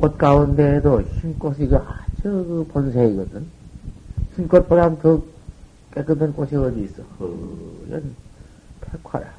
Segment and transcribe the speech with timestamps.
[0.00, 3.46] 꽃 가운데에도 흰꽃이 아주 그 본색이거든.
[4.36, 5.22] 흰꽃보다 더
[5.92, 7.02] 깨끗한 꽃이 어디 있어?
[7.18, 8.14] 허연
[8.80, 9.32] 백화라.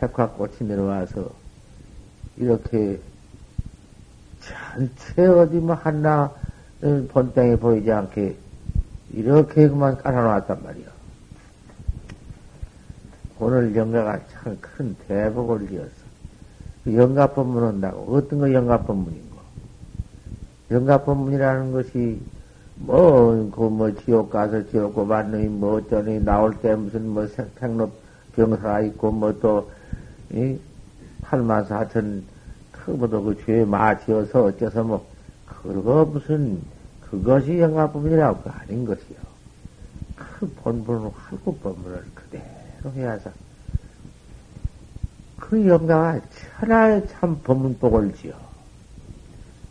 [0.00, 1.30] 백화꽃이 내려와서
[2.36, 2.98] 이렇게
[4.40, 6.32] 전체 어디 뭐 하나
[6.80, 8.36] 본 땅에 보이지 않게
[9.12, 10.86] 이렇게 그만 깔아놨단 말이야.
[13.38, 15.99] 오늘 영가가 참 큰 대복을 지었어.
[16.84, 18.14] 그 영가법문 한다고.
[18.14, 20.74] 어떤 거 영가법문인 거?
[20.74, 22.20] 영가법문이라는 것이
[22.82, 27.26] 뭐, 그, 뭐, 지옥 가서 지옥 고받느니, 뭐, 어쩌니, 나올 때 무슨, 뭐,
[27.58, 27.90] 생로
[28.34, 29.70] 병사가 있고, 뭐, 또,
[30.32, 30.58] 이,
[31.22, 32.22] 8만 4천,
[32.72, 35.06] 그보다 그죄 마지어서 어째서 뭐,
[35.44, 36.62] 그거 무슨,
[37.02, 39.18] 그것이 영가법문이라고 아닌 것이요.
[40.16, 43.30] 그 본분을, 활구법문을 그대로 해야서,
[45.40, 46.20] 그 영가가
[46.60, 48.34] 천하의 참 법문복을 지어.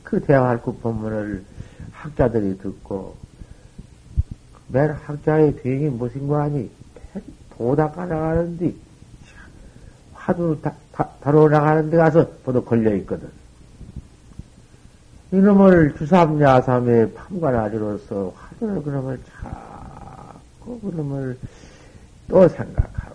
[0.04, 1.46] 그 대활구 법문을
[1.92, 3.16] 학자들이 듣고,
[4.68, 6.70] 맨 학자의 비행이 무엇인고 하니,
[7.52, 8.74] 도닦아 나가는데,
[10.14, 13.30] 화두 다, 다, 다뤄 나가는 데 가서 보도 걸려있거든.
[15.32, 21.38] 이놈을 주삼야삼의 판관아지로서 화두를 그놈을 자꾸 그놈을
[22.28, 23.09] 또 생각하고,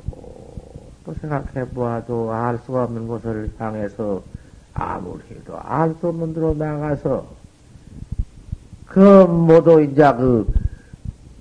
[1.05, 4.23] 또 생각해 보아도 알 수가 없는 곳을 향해서
[4.73, 7.27] 아무리 해도 알 수 없는 데로 나가서
[8.87, 10.53] 그 모두 이제 그,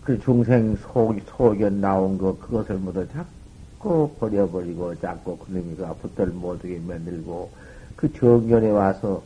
[0.03, 6.80] 그 중생 속, 속에 나온 거 그것을 모두 자꾸 버려버리고 자꾸 그놈이 그 앞을 못하게
[6.86, 7.50] 만들고
[7.95, 9.23] 그 정견에 와서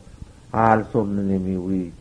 [0.52, 1.92] 알 수 없는 놈이 우리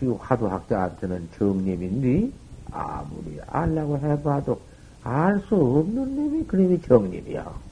[0.00, 2.30] 그 화두학자한테는 정님인데
[2.72, 4.58] 아무리 알라고 해봐도
[5.04, 7.71] 알 수 없는 놈이 그놈이 정님이야.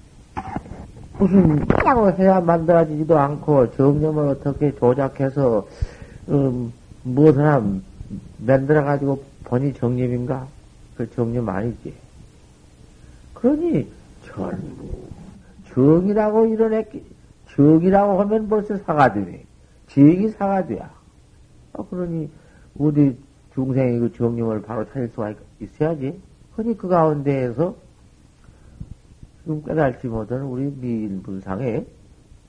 [1.18, 5.66] 무슨 하라고 해야 만들어지지도 않고 정념을 어떻게 조작해서
[6.28, 7.80] 음, 무엇을 하나
[8.38, 10.46] 만들어 가지고 본이 정념인가?
[10.96, 11.94] 그 정념 아니지.
[13.34, 13.90] 그러니
[14.26, 15.08] 전부
[15.74, 17.04] 정이라고 이뤄냈기
[17.54, 19.44] 정이라고 하면 벌써 사가되네.
[19.88, 20.90] 정이 사가돼야.
[21.72, 22.30] 아, 그러니
[22.78, 23.16] 어디
[23.54, 26.20] 중생이 그 정념을 바로 찾을 수가 있어야지.
[26.54, 27.74] 그러니 그 가운데에서
[29.64, 31.84] 깨달지 못한 우리 미인 분상에,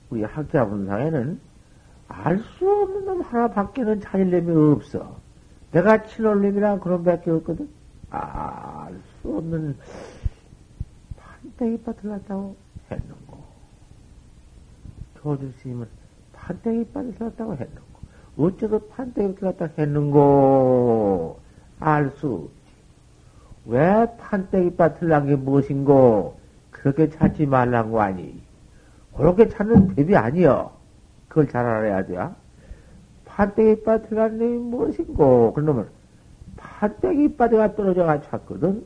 [0.10, 1.40] 우리 학자 분상에는
[2.08, 4.02] 알 수 없는 놈 하나밖에는
[4.46, 5.16] 놈이 없어.
[5.72, 7.70] 내가 친올림이라 그런 밖에 없거든.
[8.10, 9.78] 알수 없는
[11.18, 12.56] 판때기 밭을 갖다고
[12.92, 13.38] 했는고.
[15.22, 15.88] 조주스님은
[16.34, 17.92] 판때기 밭을 갖다고 했는고.
[18.38, 21.40] 어째서 판때기 밭을 갖다 했는고.
[21.80, 22.52] 알 수 없지.
[23.68, 26.41] 왜 판때기 밭을 난 게 무엇인고.
[26.82, 28.42] 그렇게 찾지 말라고 하니.
[29.16, 30.76] 그렇게 찾는 법이 아니여.
[31.28, 32.36] 그걸 잘 알아야 돼요.
[33.26, 35.54] 판때기 간 놈이 무엇인고.
[35.54, 35.90] 그러면
[36.58, 38.84] 판때기 밭에가 떨어져가 찾거든.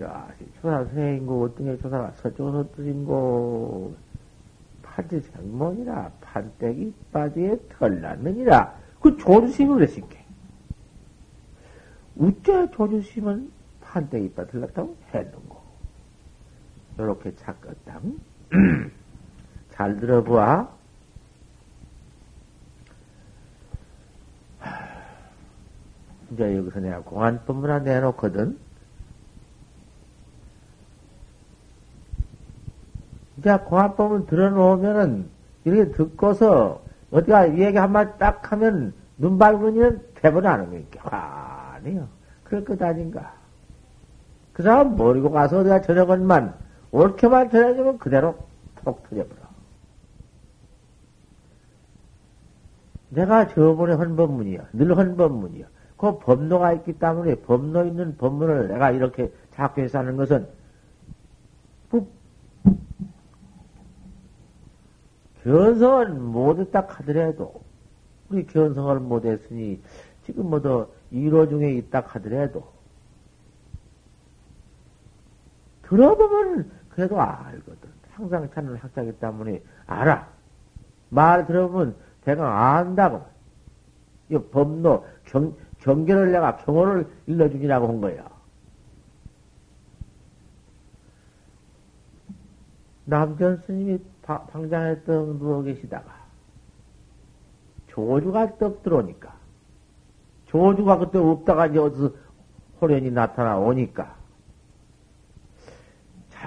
[0.00, 0.26] 야,
[0.60, 3.94] 조사 선생인고, 어떤 게 조사가 서쪽은 어떠신고,
[4.82, 8.74] 판지 생mon이라, 판때기 바지에 털났느니라.
[9.00, 10.18] 그 조주심을 그랬을게.
[12.16, 13.52] 우째 조주심은
[13.82, 15.51] 판때기 밭을 났다고 했는고.
[17.02, 18.18] 요렇게 찾겠당.
[19.72, 20.68] 잘 들어보아.
[26.32, 28.56] 이제 여기서 내가 공안법문 하나 내놓거든.
[33.38, 35.28] 이제 공안법문 들어놓으면은,
[35.64, 42.08] 이렇게 듣고서, 어디가 얘기 한마디 딱 하면, 눈 밝으면 대본 안 하면, 아니요.
[42.44, 43.34] 그럴 것 아닌가.
[44.52, 46.61] 그 사람 모르고 가서 어디가 저녁은만,
[46.92, 48.36] 옳게만 전해주면 그대로
[48.84, 49.42] 톡 터져버려.
[53.08, 54.68] 내가 저번에 한 법문이야.
[54.72, 55.66] 늘한 법문이야.
[55.96, 60.48] 그 법노가 있기 때문에 법노 있는 법문을 내가 이렇게 자꾸 해서 하는 것은
[61.90, 62.08] 뭐,
[65.42, 67.62] 견성을 못했다 하더라도
[68.30, 69.80] 우리 견성을 못했으니
[70.24, 72.72] 지금 뭐더 일호 중에 있다 하더라도
[75.82, 77.90] 들어보면 그래도 알거든.
[78.10, 80.28] 항상 찾는 학자이기 때문에 알아.
[81.08, 83.24] 말 들어보면 대강 안다고.
[84.28, 88.30] 이 법노, 경, 경계를 내가 경호를 일러주기라고 한 거야.
[93.04, 96.14] 남전 스님이 방장에 떡 누워 계시다가
[97.88, 99.34] 조주가 떡 들어오니까
[100.46, 102.10] 조주가 그때 없다가 이제 어디서
[102.80, 104.16] 호련이 나타나 오니까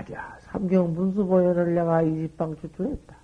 [0.06, 3.16] 자기야 삼경분수 보현을 내가 이집방 추출했다.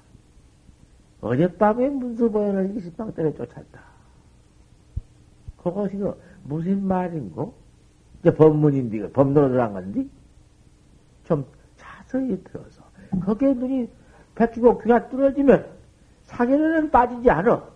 [1.21, 3.79] 어젯밤에 문수보현을 이십방 때문에 쫓았다.
[5.57, 7.53] 그것이 그 무슨 말인고?
[8.19, 10.07] 이제 법문인데, 법문으로 들어간 건데?
[11.23, 11.45] 좀
[11.77, 12.83] 자세히 들어서.
[13.23, 13.87] 거기에 눈이
[14.33, 15.67] 백기고 귀가 뚫어지면
[16.23, 17.69] 사계는 빠지지 않아.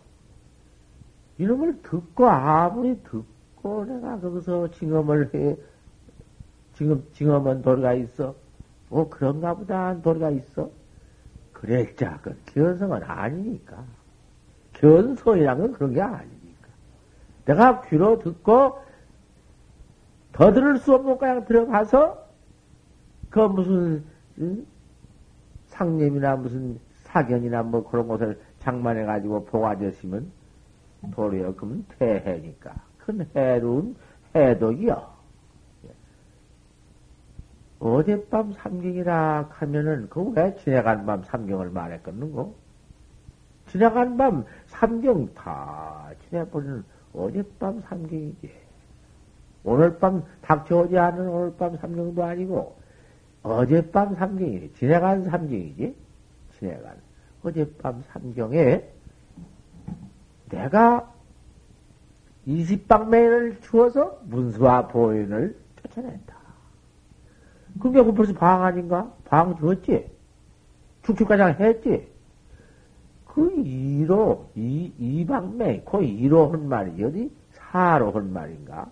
[1.37, 5.55] 이놈을 듣고 아무리 듣고 내가 거기서 징험을 해,
[6.73, 8.33] 지금 징험은 도리가 있어.
[8.89, 10.69] 뭐 그런가 보다 도리가 있어.
[11.53, 13.83] 그랬자, 그 견성은 아니니까.
[14.73, 16.69] 견성이란 건 그런 게 아니니까.
[17.45, 18.79] 내가 귀로 듣고
[20.33, 22.25] 더 들을 수 없는 그냥 들어가서
[23.29, 24.03] 그 무슨
[24.39, 24.65] 응?
[25.67, 30.31] 상념이나 무슨 사견이나 뭐 그런 것을 장만해 가지고 보아졌으면
[31.13, 33.95] 도리어 그러면 태해니까 큰 해로운
[34.35, 35.14] 해독이요.
[37.79, 42.55] 어젯밤 삼경이라 하면은 그 왜 지나간 밤 삼경을 말했겠는고?
[43.67, 46.83] 지나간 밤 삼경 다 지내버리는
[47.13, 48.51] 어젯밤 삼경이지.
[49.63, 52.75] 오늘 밤 닥쳐오지 않은 오늘 밤 삼경도 아니고
[53.43, 54.73] 어젯밤 삼경이지.
[54.75, 55.95] 지나간 삼경이지.
[56.59, 56.95] 지나간
[57.43, 58.83] 어젯밤 삼경에
[60.49, 61.11] 내가
[62.45, 66.34] 이십방매를 주어서 문수와 보현을 쫓아냈다.
[67.81, 69.11] 그게 그 벌써 방 아닌가?
[69.25, 70.09] 방 주었지?
[71.03, 72.07] 축축가장 했지?
[73.25, 77.31] 그 이로, 이, 이방매, 그 이로 한 말이 어디?
[77.51, 78.89] 사로 한 말인가?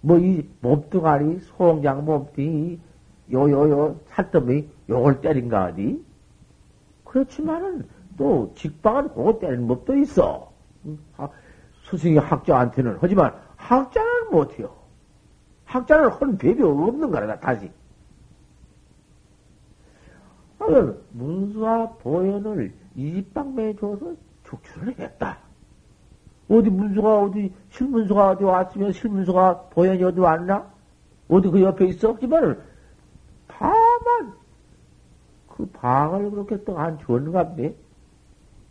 [0.00, 2.78] 뭐 이 몸뚱아리, 소홍장 몸뚱이,
[3.32, 6.04] 요, 요, 요, 살더미, 요걸 때린가 어디?
[7.04, 7.88] 그렇지만은
[8.18, 10.52] 또 직방은 그거 때리는 법도 있어.
[11.88, 14.74] 스승이 학자한테는 하지만 학자는 못해요.
[15.74, 17.68] 학자는 헌 법이 없는 거라, 다시.
[20.58, 25.38] 그러면 문수와 보현을 이집방매에 줘서 족출을 했다.
[26.48, 30.70] 어디 문수가 어디, 실문수가 어디 왔으면 실문수가 보현이 어디 왔나?
[31.28, 31.86] 어디 그 옆에?
[32.00, 32.62] 하지만,
[33.48, 34.32] 다만,
[35.48, 37.74] 그 방을 그렇게 또 안 줬는가 보네?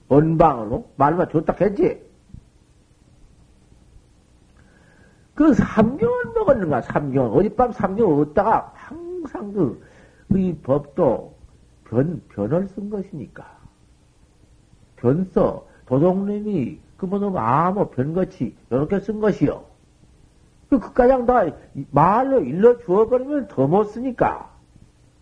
[0.08, 0.88] 언방으로?
[0.96, 2.02] 말만 줬다 했지?
[5.36, 7.34] 그 삼경을 먹었는가, 삼경.
[7.34, 9.82] 어젯밤 삼경 얻다가 항상 그,
[10.36, 11.34] 이 법도
[11.86, 13.46] 변, 변을 쓴 것이니까.
[14.98, 19.66] 변서, 도둑님이 그뭐는 아무 변같이 이렇게 쓴 것이요.
[20.70, 21.44] 그, 그가장 다
[21.92, 24.50] 말로 일러 주어버리면 더 못 쓰니까.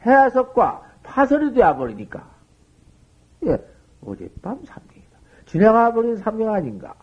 [0.05, 2.25] 해석과 파설이 되어버리니까.
[3.45, 3.57] 예,
[4.05, 5.17] 어젯밤 삼경이다.
[5.47, 6.95] 지나가버린 삼경 아닌가.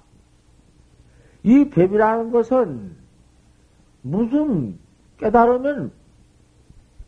[1.42, 2.96] 이 뱀이라는 것은
[4.02, 4.78] 무슨
[5.18, 5.92] 깨달으면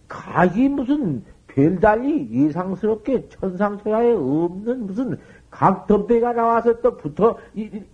[0.09, 5.19] 각이 무슨 별달리 이상스럽게 천상천하에 없는 무슨
[5.51, 7.39] 각덤대가 나와서 또 붙어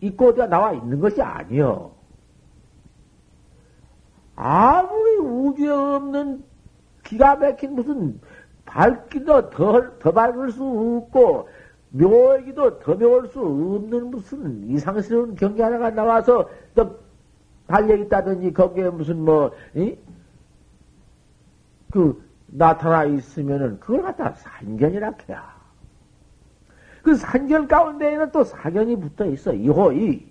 [0.00, 1.92] 있고 어디가 나와 있는 것이 아니요.
[4.34, 6.44] 아무리 우주에 없는
[7.02, 8.20] 기가 막힌 무슨
[8.66, 11.48] 밝기도 더, 더 밝을 수 없고
[11.90, 16.98] 묘하기도 더 묘할 수 없는 무슨 이상스러운 경계 하나가 나와서 또
[17.66, 19.96] 달려있다든지 거기에 무슨 뭐, 이?
[21.90, 25.56] 그, 나타나 있으면은 그걸 갖다 산견이라 해야.
[27.02, 30.26] 그 산견 가운데에는 또 사견이 붙어 있어, 이호이.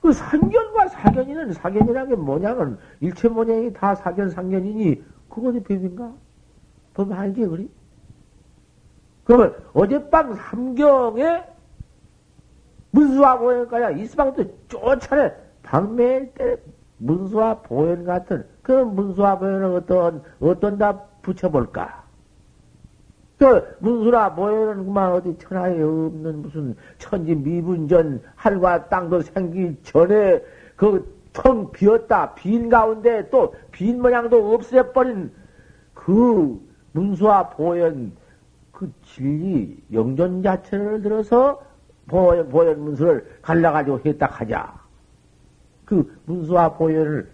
[0.00, 6.12] 그 산견과 사견이는, 사견이라는 게 뭐냐면, 일체 모양이 다 사견, 상견이니, 그것이 법인가?
[6.94, 7.70] 법 아니지, 그리?
[9.30, 11.44] 그러면 어젯밤 삼경에
[12.90, 15.32] 문수와 보현까지 이스방도 쫓아내.
[15.62, 16.56] 방매일 때
[16.98, 22.02] 문수와 보현 같은 그 문수와 보현은 어떤 어떤 다 붙여볼까?
[23.38, 30.42] 그 문수라 보현은 그만 어디 천하에 없는 무슨 천지 미분전 하늘과 땅도 생기 전에
[30.74, 32.34] 그 텅 비었다.
[32.34, 35.30] 빈 가운데 또 빈 모양도 없애버린
[35.94, 36.60] 그
[36.90, 38.16] 문수와 보현
[38.80, 41.60] 그 진리, 영전 자체를 들어서
[42.06, 44.80] 보현, 보현 문수를 갈라가지고 했다 하자.
[45.84, 47.30] 그 문수와 보현을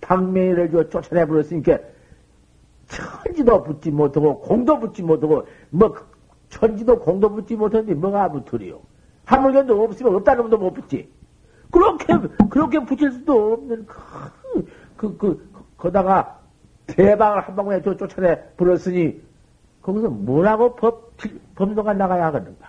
[0.00, 1.78] 방매를 줘 쫓아내 버렸으니까
[2.88, 5.94] 천지도 붙지 못하고 공도 붙지 못하고 뭐
[6.48, 8.80] 천지도 공도 붙지 못하는데 뭐가 붙으리요?
[9.26, 11.08] 하물견도 없으면 없다는 놈도 못 붙지.
[11.70, 12.14] 그렇게
[12.50, 13.86] 그렇게 붙일 수도 없는
[14.96, 16.40] 그그그 거다가
[16.88, 19.27] 대방을 한 방울에 쫓아내 버렸으니
[19.88, 21.16] 거기서 뭐라고 법,
[21.54, 22.68] 법도가 나가야 하겠는가?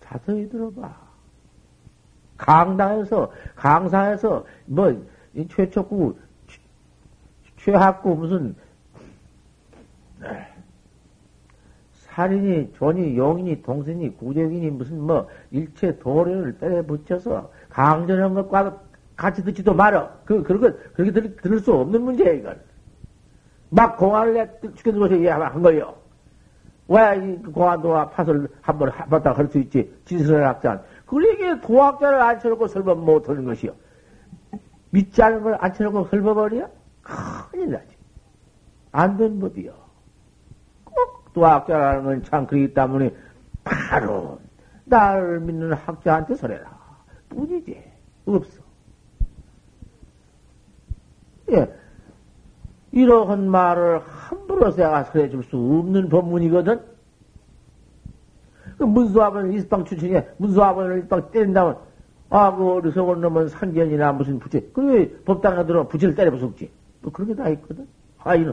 [0.00, 0.96] 자세히 들어봐.
[2.38, 5.06] 강당에서, 강사에서, 뭐,
[5.50, 6.16] 최초구,
[7.58, 8.56] 최학구 무슨,
[11.92, 18.80] 살인이, 존이, 용인이, 동생이, 구적이니, 무슨 뭐, 일체 도래를 때려 붙여서 강전한 것과
[19.14, 20.10] 같이 듣지도 말어.
[20.24, 22.67] 그, 그런 것, 그렇게 들, 들을 수 없는 문제야, 이건.
[23.70, 25.94] 막 공안을 내 죽여는 것이 한 거요.
[26.88, 29.92] 왜이 공안도와 팥을 한번 해봤다 할 수 있지.
[30.06, 30.82] 진술을 학자.
[31.06, 33.72] 그러게 도학자를 앉혀놓고 설법 못 하는 것이요.
[34.90, 36.68] 믿지 않은 걸 앉혀놓고 헐버버려?
[37.02, 37.96] 큰일 나지.
[38.92, 39.72] 안 된 법이요.
[40.84, 43.14] 꼭 도학자라는 건 참 그렇기 때문에
[43.64, 44.40] 바로
[44.86, 46.78] 나를 믿는 학자한테 설해라.
[47.28, 47.84] 뿐이지.
[48.26, 48.62] 없어.
[51.50, 51.74] 예.
[53.02, 56.80] 이러한 말을 함부로 내가 설해줄 수 없는 법문이거든?
[58.76, 61.76] 그 문수학원 일방 출신에 문수학원을 일방 때린다면,
[62.30, 66.70] 아, 그 어리석은 놈은 상견이나 무슨 부채, 그게 법당에 들어 부채를 때려 부숩지.
[67.00, 67.86] 뭐 그런 게 다 있거든?
[68.18, 68.52] 아, 이는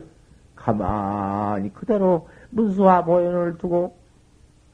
[0.56, 3.98] 가만히 그대로 문수와 보현을 두고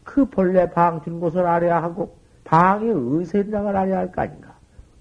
[0.04, 4.56] 그 본래 방준 곳을 알아야 하고, 방의 의세인장을 알아야 할 거 아닌가.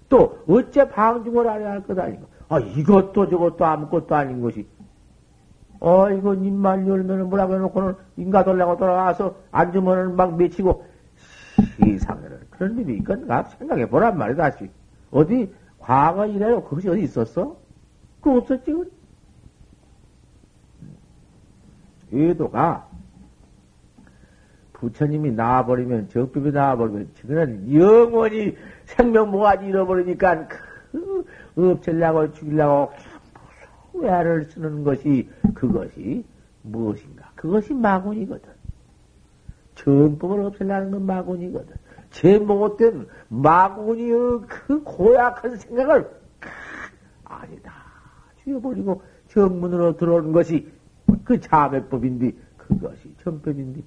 [0.09, 2.27] 또, 어째 방준걸 알아야 할 것 아닌가.
[2.51, 4.67] 아, 이것도 저것도 아무것도 아닌 것이.
[5.79, 10.85] 어, 이거 입만 열면은 뭐라고 해놓고는 인가 돌라고 돌아가서 앉으면은 막 미치고,
[11.79, 14.69] 세상에는 그런 일이 있건가 생각해 보란 말이다, 다시.
[15.13, 17.57] 어디, 과거 이래로 그것이 어디 있었어?
[18.21, 18.91] 그 없었지, 우리.
[22.11, 22.89] 외도가
[24.73, 31.25] 부처님이 나와버리면, 적법이 나와버리면, 지금은 영원히 생명 모가지 잃어버리니까, 그,
[31.69, 32.93] 없애려고 죽이려고
[33.93, 36.25] 후회를 쓰는 것이 그것이
[36.63, 37.31] 무엇인가?
[37.35, 38.49] 그것이 마군이거든.
[39.75, 41.77] 전법을 없애려는 건 마군이거든.
[42.11, 46.11] 제 못된 마군이의 그 고약한 생각을
[47.25, 47.73] 아니다.
[48.43, 50.71] 죽여버리고 정문으로 들어오는 것이
[51.25, 53.83] 그 자매법인데 그것이 정법인데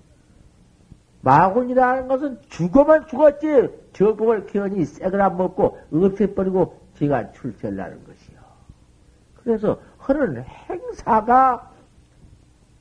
[1.22, 8.40] 마군이라는 것은 죽어만 죽었지 정법을 기원이 새거나 먹고 없애버리고 지가 출세하는 것이요.
[9.36, 11.72] 그래서 하는 행사가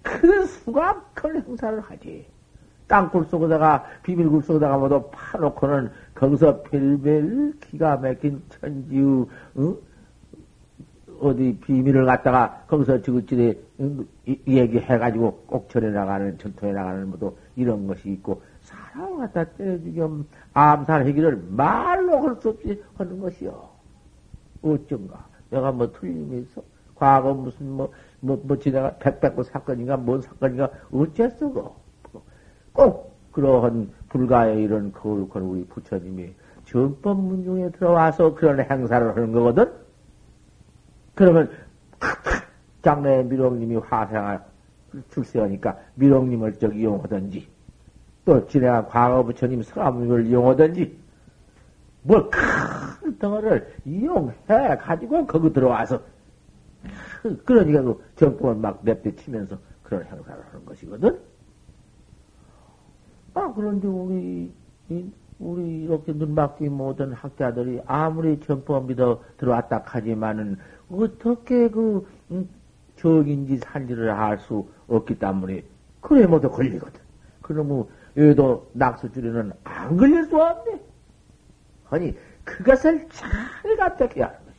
[0.03, 2.27] 그 수갑큰 행사를 하지.
[2.87, 9.27] 땅굴 속에다가 비밀굴 속에다가 모두 파놓고는 거기서 별별 기가 막힌 천지의
[9.57, 9.77] 어?
[11.21, 13.59] 어디 비밀을 갖다가 거기서 지긋지리
[14.47, 21.45] 얘기해가지고 꼭 전해 나가는 전통에 나가는 모두 이런 것이 있고 사람을 갖다 때려 죽여 암살하기를
[21.51, 23.72] 말로 할 수 없이 하는 것이요.
[24.63, 25.27] 어쩐가?
[25.51, 26.63] 내가 뭐 틀림이 있어?
[27.03, 27.91] 과거 무슨 뭐,
[28.21, 31.75] 뭐, 뭐, 지내가 백백고 사건인가, 뭔 사건인가, 어째서,
[32.73, 36.33] 꼭, 그러한 불가의 이런 거룩한 우리 부처님이
[36.65, 39.73] 전법 문 중에 들어와서 그런 행사를 하는 거거든?
[41.15, 41.51] 그러면,
[42.83, 44.41] 장래 미롱님이 화생을
[45.11, 47.49] 출세하니까 미롱님을 저기 이용하든지,
[48.25, 51.02] 또 지내가 과거 부처님 성함을 이용하든지,
[52.03, 54.35] 뭘 큰 덩어리를 이용해
[54.81, 56.01] 가지고 거기 들어와서
[57.45, 61.19] 그러니까 그 정법을 막 내빼치면서 그런 행사를 하는 것이거든.
[63.35, 64.53] 아 그런데 우리
[65.39, 70.59] 우리 이렇게 눈밖에 못한 학자들이 아무리 정법 믿어 들어왔다 하지만은
[70.91, 72.49] 어떻게 그 음,
[72.97, 75.65] 적인지 산지를 알 수 없기 때문에
[76.01, 77.01] 그래 모두 걸리거든.
[77.41, 80.92] 그러면 여기도 낙수줄에는 안 걸릴 수 없네.
[81.93, 84.59] 아니, 그것을 잘 간택해야 하는 것이.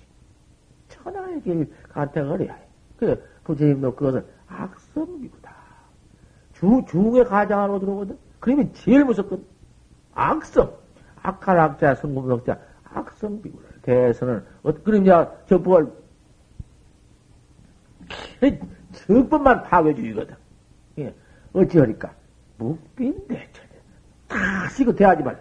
[0.90, 2.68] 천하의 길 간택을 해야 해.
[2.96, 5.52] 그래, 부처님도 그것을 악성비구다.
[6.54, 8.18] 주, 중의 가장으로 들어오거든.
[8.40, 9.44] 그러면 제일 무섭거든.
[10.14, 10.78] 악성.
[11.24, 13.68] 악한 악자, 성금성자, 악성 비구다.
[13.82, 15.12] 대해서는, 어, 그럼 이제
[15.50, 15.92] 정법을,
[18.92, 20.36] 정법만 파괴주의거든.
[21.00, 21.16] 예.
[21.54, 22.14] 어찌하니까?
[22.58, 23.70] 묵빈대천에.
[24.28, 25.40] 다 쓰고 대하지 말라.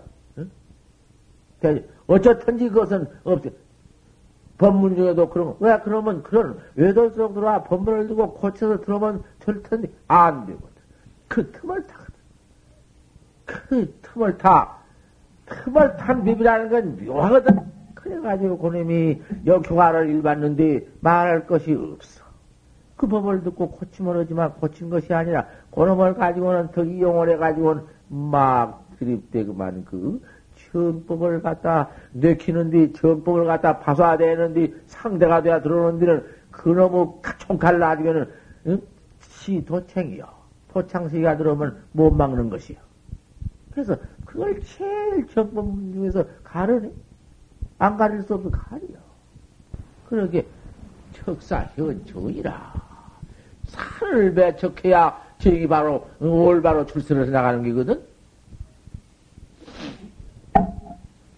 [2.07, 3.51] 어쩌든지 그것은 없어.
[4.59, 9.91] 법문 중에도 그런 왜 그러면 그런 외도 속 들어와 법문을 두고 고쳐서 들어오면 될 텐데
[10.07, 10.69] 안 되거든.
[11.27, 12.15] 그 틈을 타거든.
[13.45, 14.79] 그 틈을 타.
[15.47, 17.59] 틈을 탄 법이라는 건 묘하거든.
[17.95, 22.25] 그래가지고 고놈이 역효과를 일받는데 말할 것이 없어.
[22.97, 29.87] 그 법을 듣고 고치면 하지만 고친 것이 아니라 고놈을 가지고는 더 이용을 해가지고는 막 드립대고만
[29.87, 30.23] 그
[30.73, 37.07] 전법을 갖다 내키는데 전법을 갖다 파쏴야 되는데 상대가 돼야 들어오는 데는 그놈의
[37.39, 38.31] 총칼 놔주면은
[38.67, 38.81] 응?
[39.21, 40.27] 시도챙이요.
[40.73, 42.79] 도창시가 들어오면 못 막는 것이요.
[43.73, 46.91] 그래서 그걸 제일 전법 중에서 가르네.
[47.79, 48.87] 안 가릴 수 없어 가려.
[50.09, 50.47] 그러게
[51.13, 52.73] 척사 현 정이라.
[53.65, 58.01] 산을 배척해야 저기 바로, 올바로 출세해서 나가는 게거든?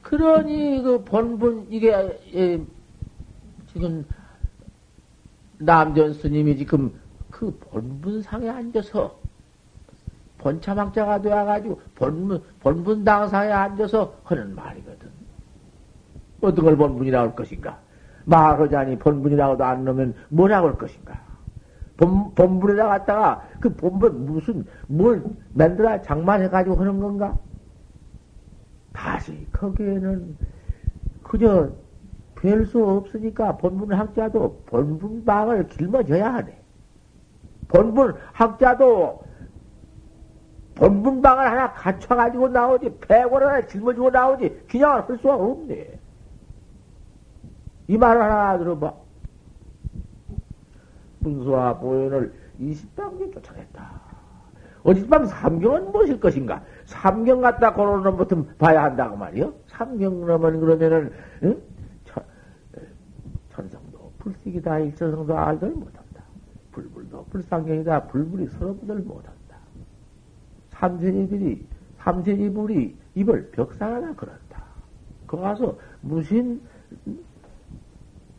[0.05, 1.93] 그러니, 그 본분, 이게,
[2.35, 2.61] 예,
[3.73, 4.07] 지금,
[5.59, 6.93] 남전 스님이 지금
[7.31, 9.19] 그 본분상에 앉아서,
[10.39, 15.09] 본차막자가 되어가지고, 본분, 본분당상에 앉아서 하는 말이거든.
[16.43, 17.79] 어떤 걸 본분이라고 할 것인가?
[18.27, 21.19] 말하자니 본분이라고도 안 넣으면 뭐라고 할 것인가?
[21.97, 25.23] 본, 본분에다 갖다가 그 본분 무슨 뭘
[25.55, 27.39] 만들어 장만해가지고 하는 건가?
[28.95, 30.37] 다시 거기에는
[31.23, 31.71] 그저
[32.37, 36.61] 별 수 없으니까 본분 학자도 본분 방을 길머져야 하네.
[37.69, 39.25] 본분 학자도
[40.75, 45.99] 본분 방을 하나 갖춰가지고 나오지, 백원을 하나 짊어지고 나오지, 그냥 할 수가 없네.
[47.89, 48.93] 이 말을 하나 들어봐.
[51.21, 53.91] 문수와 보현을 20방에 쫓아냈다.
[54.83, 56.63] 어젯밤 삼경은 무엇일 것인가?
[56.87, 59.53] 삼경 갖다 고르는 부터 봐야 한다고 말이요.
[59.69, 61.13] 삼경 그러면 그러면은
[61.43, 61.63] 응?
[62.05, 62.23] 천,
[63.51, 66.23] 천성도 불식이다 일천성도 알들 못한다.
[66.73, 69.35] 불불도 불상경이다 불불이 서로들 못한다.
[70.71, 71.67] 삼세지들이
[71.99, 74.65] 삼세지불이 입을 벽상하나 그런다.
[75.27, 76.61] 거 가서 무슨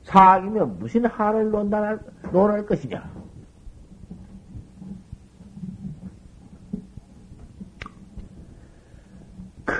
[0.03, 1.99] 사악이면 무슨 한을 논할,
[2.31, 3.09] 논할 것이냐?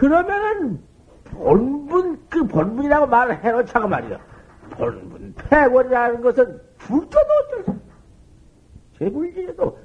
[0.05, 0.79] 그러면은
[1.31, 4.19] 본분, 그 본분이라고 말을 해놓자고 말이야.
[4.69, 7.79] 본분, 패권이라는 것은 불조도 어쩔 수.
[8.99, 9.79] 제불지에도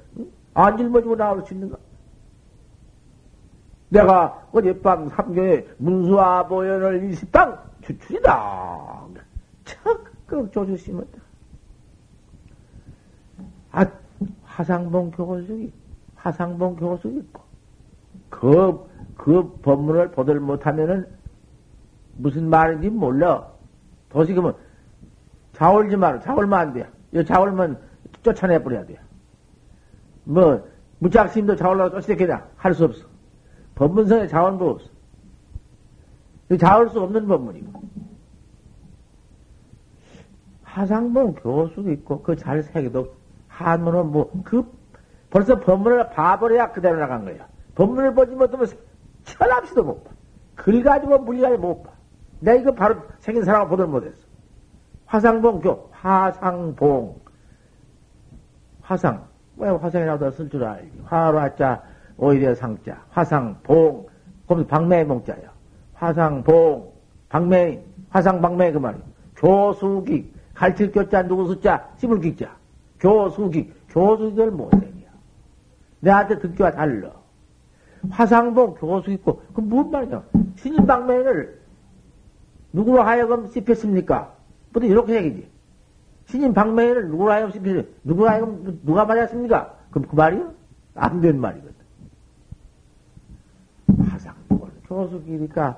[0.53, 1.75] 안 짊어지고 나올 수 있는가?
[3.89, 9.07] 내가 어젯밤 삼경에 문수와 보현을 일십방 추출이다.
[9.65, 11.19] 적극 조주심었다.
[13.71, 13.85] 아,
[14.43, 15.73] 화상봉 교수이,
[16.15, 17.41] 화상봉 교수 있고,
[18.31, 21.05] 그, 그 법문을 보들 못하면은
[22.17, 23.47] 무슨 말인지 몰라.
[24.09, 24.53] 도시금은
[25.53, 26.19] 자올지 마라.
[26.21, 26.89] 자올면 안 돼.
[27.11, 27.77] 이 자올면
[28.23, 28.97] 쫓아내버려야 돼.
[30.23, 30.67] 뭐,
[30.99, 32.47] 무작심도 자올라고 쫓아내겠냐?
[32.55, 33.05] 할수 없어.
[33.75, 34.89] 법문성에 자원도 없어.
[36.59, 37.81] 자올 수 없는 법문이고.
[40.63, 43.13] 하상봉 교수도 있고, 그 잘 새기도
[43.47, 44.63] 한문은 뭐, 그,
[45.29, 47.50] 벌써 법문을 봐버려야 그대로 나간 거야.
[47.75, 48.67] 법문을 보지 못하면
[49.23, 50.11] 철없이도 못 봐.
[50.55, 51.91] 글 가지고 물리가지 못 봐.
[52.39, 54.19] 내가 이거 바로 생긴 사람을 보들 못했어.
[55.05, 57.19] 화상봉 교, 화상봉.
[58.81, 59.25] 화상.
[59.57, 61.01] 왜 화상이라고 쓸줄 알지.
[61.05, 61.83] 화로 하자,
[62.17, 63.03] 오히려 상자.
[63.09, 64.07] 화상봉.
[64.47, 65.51] 거기 방매의 몽자야.
[65.93, 66.91] 화상봉.
[67.29, 69.01] 방매, 화상방매 그 말이야.
[69.35, 70.33] 교수기.
[70.53, 71.89] 갈칠 교자 누구 숫자?
[71.97, 72.55] 씹을 기자.
[72.99, 73.73] 교수기.
[73.89, 75.09] 교수기를 못생이야.
[76.01, 77.11] 내한테 듣기와 달라.
[78.09, 80.23] 화상봉 교수 있고, 그 무슨 말이야?
[80.55, 81.61] 신인방매를
[82.73, 84.33] 누구로 하여금 씹혔습니까?
[84.73, 85.49] 보통 이렇게 얘기지.
[86.25, 87.89] 신인방매를 누구로 하여금 씹혔습니까?
[88.03, 89.75] 누구로 하여금, 누가 맞았습니까?
[89.91, 90.53] 그럼 그 말이요?
[90.95, 91.75] 안 된 말이거든.
[94.09, 95.77] 화상봉을 교수기니까,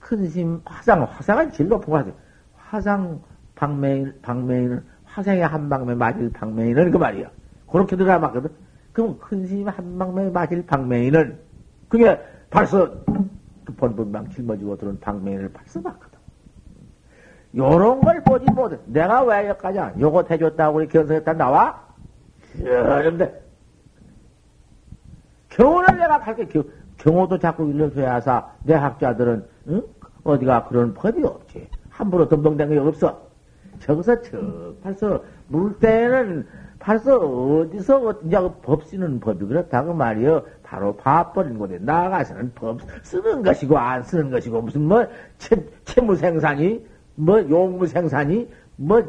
[0.00, 2.10] 큰심, 화상, 화상은 거 같아.
[2.56, 3.20] 화상,
[3.54, 7.30] 방매인, 방매인은, 화상의 한 방매 맞을 방매인은 그 말이야.
[7.70, 8.50] 그렇게 들어가 맞거든.
[8.92, 11.38] 그럼 큰 스님 한 방매에 맞을 방매인은
[11.88, 12.18] 그게
[12.50, 12.90] 벌써
[13.64, 16.18] 그 본분방 짊어지고 들은 방매인을 벌써 봤거든.
[17.56, 18.78] 요런 걸 보지 못해.
[18.86, 21.88] 내가 왜 여기까지 요거 해줬다고 우리 견성했다 나와?
[22.56, 23.42] 그런데
[25.48, 26.46] 경호를 내가 갈게.
[26.98, 29.82] 경호도 자꾸 일러줘야 하사 내 학자들은 응?
[30.22, 31.68] 어디가 그런 법이 없지.
[31.88, 33.28] 함부로 덤벙댄 게 없어.
[33.80, 36.46] 저기서 저 벌써 물 때는
[36.80, 40.42] 벌써 어디서 이제 법 쓰는 법이 그렇다고 말이요.
[40.62, 46.84] 바로 봐버린 곳에 나가서는 법 쓰는 것이고 안 쓰는 것이고 무슨 뭐 채, 채무생산이
[47.16, 49.02] 뭐 용무생산이 뭐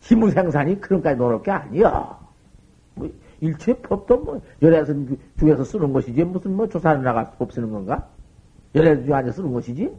[0.00, 2.18] 지무생산이 그런까지 노는 게 아니야.
[2.94, 4.94] 뭐 일체 법도 뭐 열애서
[5.38, 8.08] 중에서 쓰는 것이지 무슨 뭐 조사를 나가 법 쓰는 건가?
[8.74, 9.94] 열애 중에 앉아 쓰는 것이지.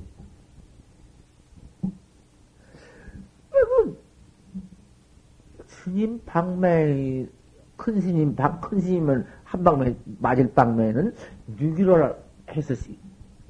[5.92, 7.28] 스님 방매,
[7.76, 11.14] 큰 스님, 방, 큰 스님은 한 방매, 맞을 방매는
[11.60, 12.16] 6일을
[12.52, 12.74] 해서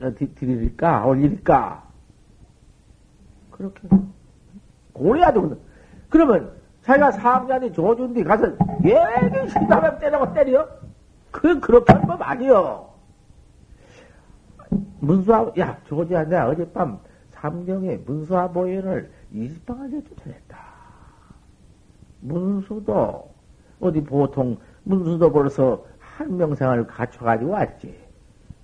[0.01, 1.05] 어, 드릴까?
[1.05, 1.87] 올릴까?
[3.51, 3.87] 그렇게.
[4.93, 5.59] 고려야 되거든.
[6.09, 6.51] 그러면
[6.81, 8.47] 자기가 사업자한테 줘준 뒤 가서
[8.83, 10.67] 예비 신다면 때려고 때려?
[11.29, 12.91] 그, 그렇게 하는 법 아니여.
[14.99, 15.77] 문수아, 야,
[16.23, 16.99] 내가 어젯밤
[17.29, 20.70] 삼경에 문수아 보현을 20방을 쫓아냈다.
[22.21, 23.29] 문수도
[23.79, 27.99] 어디 보통 문수도 벌써 한 명생을 갖춰가지고 왔지.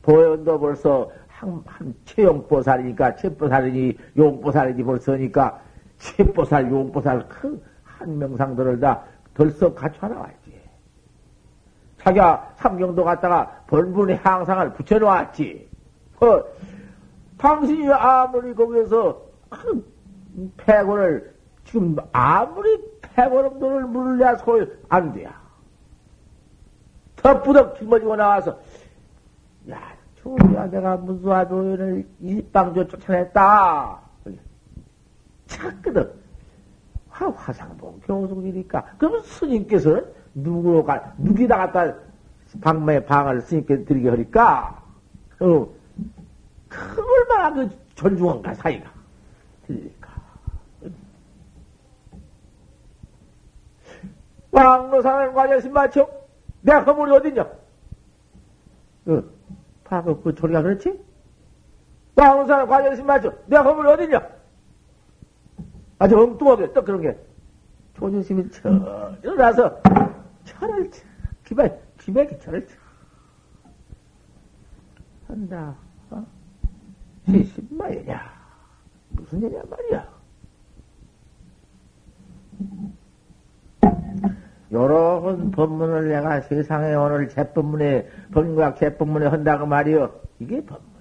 [0.01, 5.59] 보현도 벌써 한, 한 채용보살이니까, 채보살이니, 용보살이니 벌써니까,
[5.97, 10.57] 채보살, 용보살, 큰, 한 명상들을 다 벌써 갖춰놔왔지.
[11.99, 15.67] 자기가 삼경도 갔다가 번분의 항상을 붙여놓았지.
[16.21, 16.43] 어,
[17.37, 19.83] 당신이 아무리 거기에서 큰
[20.57, 21.35] 패고를,
[21.67, 25.35] 지금 아무리 패고름들을 물려야 소용 안 돼야.
[27.17, 28.57] 덧부덕 짊어지고 나와서,
[29.69, 34.01] 야, 조야 내가 문수와 조연을 일방조 쫓아냈다.
[35.47, 36.11] 찾거든.
[37.09, 38.85] 화, 화상봉 교숙이니까.
[38.97, 41.95] 그러면 스님께서는 누구로 가, 누기다 갖다
[42.61, 44.81] 방매 방을 스님께 드리게 하니까,
[45.39, 45.67] 어,
[46.69, 48.89] 그 얼마나 그 존중한가, 사이가.
[49.65, 50.07] 들리니까.
[54.51, 56.09] 왕로사는 과제신 맞죠?
[56.61, 57.41] 내가 건물이 어딨냐?
[59.07, 59.23] 어,
[59.83, 60.99] 파그 그 소리가 그렇지?
[62.15, 63.33] 왕로사는 과제신 맞죠?
[63.47, 64.37] 내가 건물이 어딨냐?
[65.99, 67.17] 아주 엉뚱하게 또 그런 게
[67.95, 69.81] 조주심이 쳐 일어나서
[70.45, 71.03] 철을 쳐
[71.43, 72.75] 기백 기백이 철을 쳐
[75.27, 75.75] 한다
[76.11, 76.25] 어?
[77.25, 78.37] 시신마이냐
[79.09, 80.17] 무슨 얘기야 말이야
[84.71, 85.21] 여러
[85.53, 90.97] 법문을 내가 세상에 오늘 제법문에 법문과 제법문에 한다고 말이요 이게 법문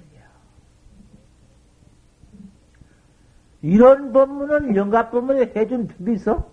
[3.67, 6.49] 이런 법문은 영가 법문에 해준 법이 있어?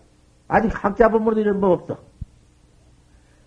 [0.48, 2.00] 아직 학자 법문도 이런 법 없어.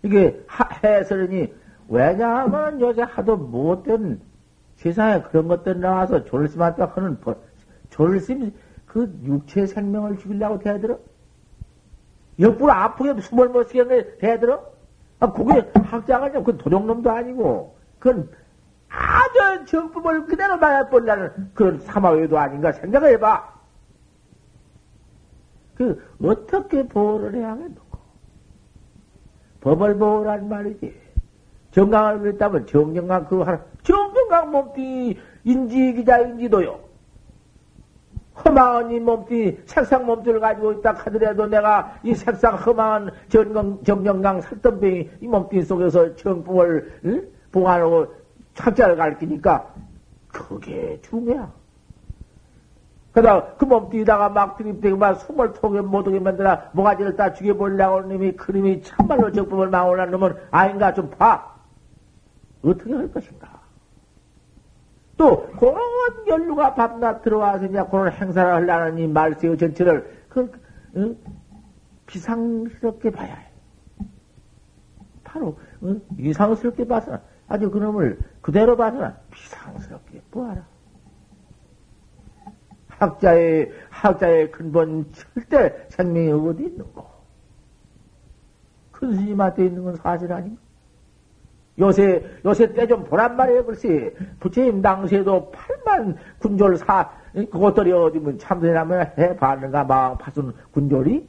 [0.04, 0.44] 이게
[0.84, 1.52] 해설이니
[1.88, 4.20] 왜냐하면 요새 하도 못된
[4.76, 7.42] 세상에 그런 것들 나와서 졸심한다 하는 법,
[7.90, 8.52] 졸심
[8.86, 11.00] 그 육체 생명을 죽이려고 대들어?
[12.38, 14.64] 옆으로 아프게 숨을 못 쉬게 대들어?
[15.20, 18.30] 아, 그게 학자가 아니고 그건 도둑놈도 아니고 그건
[18.88, 23.56] 아주 정법을 그대로 말해버리려는 그런 사마외도 아닌가 생각을 해봐.
[25.74, 27.76] 그, 어떻게 보호를 해야 하겠노?
[29.60, 31.06] 법을 보호란 말이지.
[31.72, 36.85] 정강을 그랬다면 정정강 그거 하나, 정정강 몸뚱이 인지기자 인지도요.
[38.44, 45.10] 허망한 이 몸뚱이, 색상 몸뚱이를 가지고 있다 하더라도 내가 이 색상 허망한 정정, 정정강 살덤병이
[45.20, 47.26] 이 몸뚱이 속에서 정법을, 응?
[47.52, 48.06] 봉하고
[48.54, 49.66] 착자를 가르치니까
[50.28, 51.46] 그게 중요해.
[53.12, 58.32] 그러다 그 몸뚱이다가 막 들이대고 막 숨을 통해 못하게 만들어 모가지를 다 죽여버리려고 하는 놈이
[58.32, 61.56] 그 놈이 참말로 적법을 망오라는 놈은 아닌가 좀 봐.
[62.62, 63.55] 어떻게 할 것인가.
[65.16, 65.76] 또 그런
[66.26, 70.50] 연루가 밤낮 들어와서 이제 그런 행사를 하려는 이 말세의 전체를 그
[70.96, 71.16] 응?
[72.06, 73.46] 비상스럽게 봐야 해.
[75.24, 76.00] 바로 응?
[76.18, 80.64] 이상스럽게 봐서는 아주 그놈을 그대로 봐서는 비상스럽게 보아라.
[82.88, 87.04] 학자의, 학자의 근본 절대 생명이 어디 있는고?
[88.92, 90.60] 큰 스님한테 있는 건 사실 아닌가?
[91.78, 94.14] 요새, 요새 때 좀 보란 말이에요, 글쎄.
[94.40, 101.26] 부처님 당시에도 8만 군졸 사, 그것들이 어디 뭐 참선이라면 해봤는가, 마왕 파순 군졸이?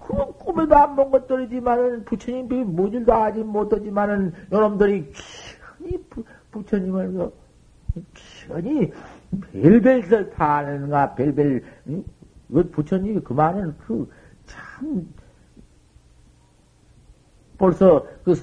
[0.00, 8.92] 그건 꿈에도 안 본 것들이지만은, 부처님이 무질도 하지 못하지만은, 여러분들이 기현이 부, 부처님을, 그,
[9.52, 12.04] 별별들 다 아는가, 별별, 응?
[12.72, 14.08] 부처님이 그 말은 그,
[14.46, 15.06] 참,
[17.58, 18.34] 벌써 그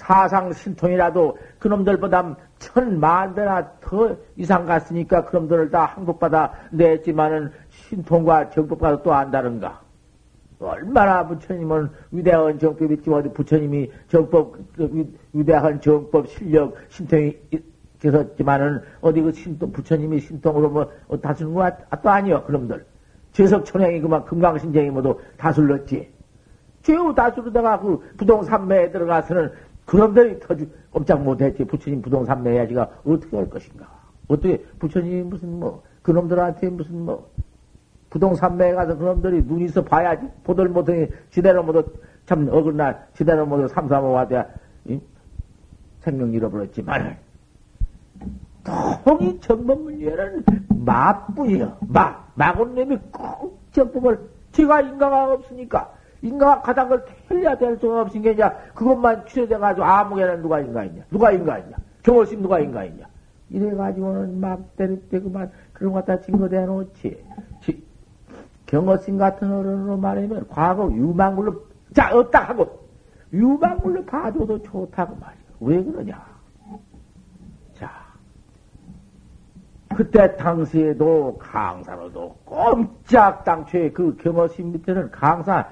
[0.00, 9.12] 사상 신통이라도 그놈들보다 천만 배나 더 이상 갔으니까 그놈들을 다 항복받아 냈지만은 신통과 정법과 또
[9.12, 9.80] 안다른가.
[10.58, 17.36] 얼마나 부처님은 위대한 정법이 있지, 어디 부처님이 정법, 그 위대한 정법 실력, 신통이
[17.98, 22.82] 계셨지만은 어디 그 신통 부처님이 신통으로 뭐 어, 다스는 거 아, 또 아니요 그놈들
[23.32, 26.10] 최석천행이 그만 금강신쟁이 모두 다슬렀지
[26.82, 29.52] 최후 다스르다가 그 부동산매에 들어가서는
[29.90, 33.88] 그놈들이 터주 꼼짝 못했지 부처님 부동산 매야지가 어떻게 할 것인가
[34.28, 37.28] 어떻게 부처님이 무슨 뭐 그놈들한테 무슨 뭐
[38.08, 41.84] 부동산 매에 가서 그놈들이 눈이 있어 봐야지 보들 못하니 지대로 모두
[42.24, 44.46] 참 어긋날 지대로 모두 삼삼오 와대
[45.98, 47.18] 생명 잃어버렸지만
[49.04, 50.44] 통이 정법문제는
[50.84, 51.78] 마뿐이요.
[51.88, 52.20] 마.
[52.36, 54.20] 마곤님이 꼭 정법을,
[54.52, 58.42] 제가 인가가 없으니까, 인가가 가장 걸 틀려야 될 수가 없으니까, 이제
[58.74, 61.04] 그것만 취해돼가지고 아무개는 누가 인가있냐?
[61.10, 61.76] 누가 인가있냐?
[62.02, 63.06] 경호심 누가 인가있냐?
[63.50, 67.24] 이래가지고는 막 때릴 그만 그런 것 갖다 증거대 놓지.
[68.66, 72.80] 경호심 같은 어른으로 말하면 과거 유망불로, 자, 없다 하고,
[73.32, 75.40] 유방물로 봐줘도 좋다고 말이야.
[75.60, 76.24] 왜 그러냐?
[77.74, 77.90] 자,
[79.96, 85.68] 그때 당시에도 강사로도 꼼짝 당초에 그 경허심 밑에는 강사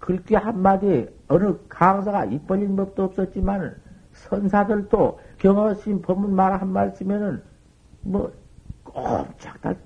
[0.00, 3.76] 글귀 한마디 어느 강사가 입 벌린 법도 없었지만
[4.12, 7.42] 선사들도 경허심 법문 말 한말 쓰면은
[8.02, 8.32] 뭐
[8.82, 9.76] 꼼짝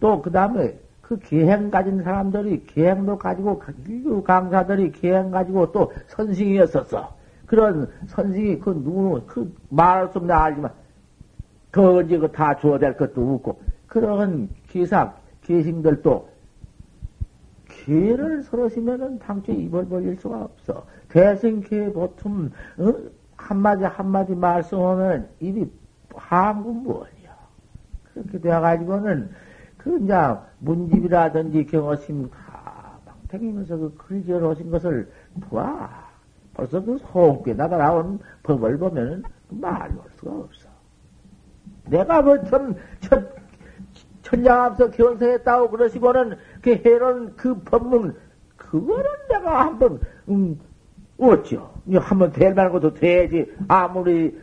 [0.00, 7.16] 또그 다음에 그 기행 가진 사람들이 기행도 가지고 그 강사들이 기행 가지고 또 선생이었었어.
[7.46, 10.70] 그런 선생이 그 누구 그 말할 수 없는 알지만
[11.70, 16.28] 그 언제 그다 줘야 될 것도 없고 그런 기사 기승들도
[17.88, 20.84] 기를 서러시면은 당초에 입을 벌릴 수가 없어.
[21.08, 22.94] 대승기 보통 어?
[23.34, 25.66] 한마디 한마디 말씀하면 입이
[26.14, 27.38] 한군무원이야.
[28.12, 29.30] 그렇게 되어가지고는
[29.78, 30.14] 그 이제
[30.58, 35.10] 문집이라든지 경어심 다 방탱이면서 그 글지어 놓으신 것을
[35.48, 35.88] 보아.
[36.52, 40.68] 벌써 그 소음께다가 나온 법을 보면은 말할 수가 없어.
[41.86, 43.26] 내가 뭐 참, 천,
[44.28, 48.16] 천장 앞서 견성했다고 그러시고는 그 해론 그 법문,
[48.56, 50.58] 그거는 내가 한번, 음,
[51.18, 51.70] 어쩌.
[51.94, 53.50] 한번 될 만한 것도 돼야지.
[53.66, 54.38] 아무리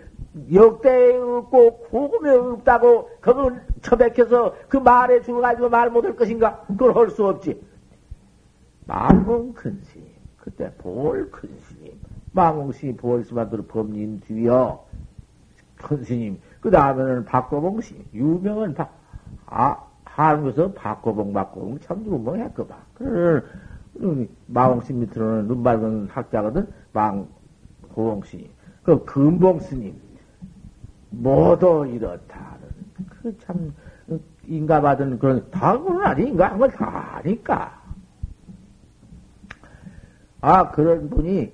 [0.52, 6.66] 역대에 없고 고금에 없다고 그걸 처백해서 그 말에 죽어가지고 말 못할 것인가?
[6.68, 7.62] 그걸 할 수 없지.
[8.88, 11.94] 망공 큰 스님, 그때 볼 큰 스님,
[12.34, 14.86] 망공 스님 보월스만들 법님 뒤여
[15.78, 18.94] 큰 스님, 그 다음에는 박고봉 스님, 유명한 박,
[19.46, 19.78] 아,
[20.16, 22.76] 한국에서 박고봉, 박고봉 참 유명했거봐.
[22.94, 23.42] 그래,
[24.48, 28.50] 마공 스님 밑으로는 눈 밝은 학자거든, 망고봉 스님,
[28.84, 29.94] 그 금봉 스님,
[31.10, 32.56] 모두 이렇다.
[33.10, 33.74] 그 참,
[34.46, 36.52] 인가 받은 그런, 다 그건 아닌가?
[36.52, 37.82] 한걸 다 아니까.
[40.40, 41.52] 아, 그런 분이,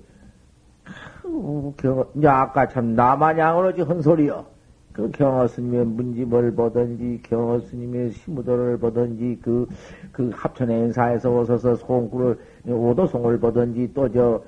[1.77, 4.50] 경, 이제 아까 참 나마냥으로 지한 소리요.
[4.93, 9.67] 그 경어 스님의 문집을 보든지, 경어 스님의 시무도를 보든지, 그,
[10.11, 14.43] 그 합천 행사에서 오셔서 송구를, 오도송을 보든지, 또 저,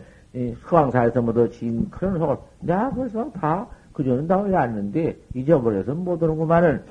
[0.67, 6.83] 수왕사에서 뭐더 진 그런 송을, 내가 그래서 다 그전은 다 외웠는데, 잊어버려서 못 오는구만은,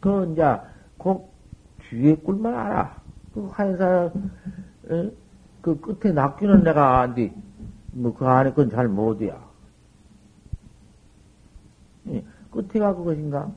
[0.00, 0.56] 그, 이제,
[0.96, 1.32] 꼭
[1.88, 2.96] 뒤에 꿀만 알아.
[3.34, 4.10] 그 한사,
[5.60, 7.32] 그 끝에 낚기는 내가 안디,
[7.92, 9.44] 뭐, 그 안에 건 잘 못이야.
[12.56, 13.50] 예, 끝에가 그것인가?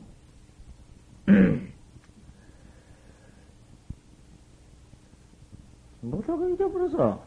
[6.02, 7.24] 못하고 잊어버려서.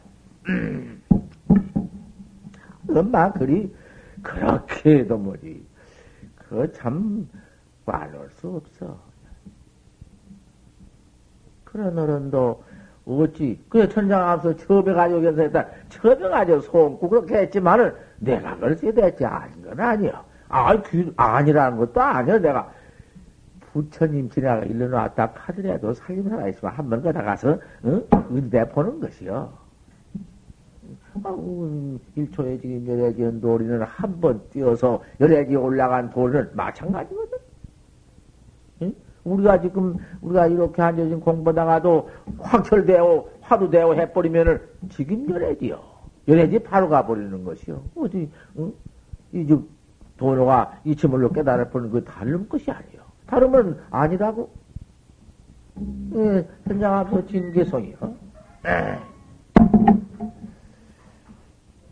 [2.89, 3.75] 엄마, 그리,
[4.23, 5.65] 그렇게 해도 뭐지.
[6.37, 7.29] 그참
[7.87, 8.99] 말할 수 없어.
[11.65, 12.63] 그런 어른도
[13.05, 15.67] 어찌, 그래, 천장 앞서 처배 가지고 견서했다.
[15.89, 19.25] 처배 가지고 소음고 그렇게 했지만은 내가 그렇게 됐지.
[19.25, 20.32] 아닌 건 아니야.
[20.53, 22.38] 아, 그, 아니라는 것도 아니야.
[22.38, 22.71] 내가
[23.73, 28.05] 부처님 지나가 일러놨다 카드라도 살림 살아 있으면 한 번 가다 가서, 응?
[28.31, 29.51] 은대 보는 것이요.
[31.25, 31.37] 아,
[32.17, 37.38] 일초에 지금 열애지는 도리는 한 번 뛰어서 열애지 올라간 도리는 마찬가지거든.
[38.83, 38.95] 응?
[39.25, 42.11] 우리가 지금, 우리가 이렇게 앉아진 공부다가도
[42.41, 44.61] 확철되어, 화두되어 해버리면은
[44.91, 45.81] 지금 열애지요.
[46.29, 47.83] 열애지 바로 가버리는 것이요.
[47.97, 48.71] 어디, 응?
[49.33, 49.67] 이즉
[50.23, 53.03] 도로가 이치물로 깨달아버리는 그 다른 것이 아니요.
[53.27, 54.49] 다르면 아니라고.
[56.15, 57.97] 예, 현장 앞서 진개성이요.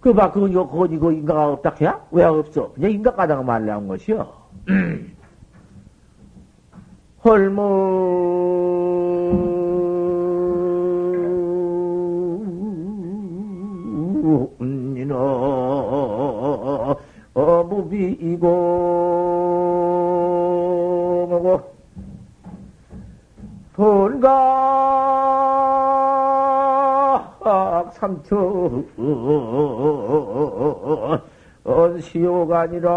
[0.01, 2.01] 그 봐, 그거, 이거, 그거, 이거 인가가 없다 해야?
[2.13, 2.73] 왜 없어?
[2.73, 4.33] 그냥 인가 가다가 말려온 것이요.
[14.23, 14.49] 어
[17.63, 18.49] 무비이고,
[23.75, 24.31] 돈각
[27.93, 28.87] 삼천,
[31.65, 32.91] 언시오가 아니라,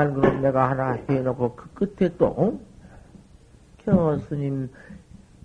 [0.00, 2.58] 공안 그룹 내가 하나 해놓고 그 끝에 또 어?
[3.84, 4.70] 경어 스님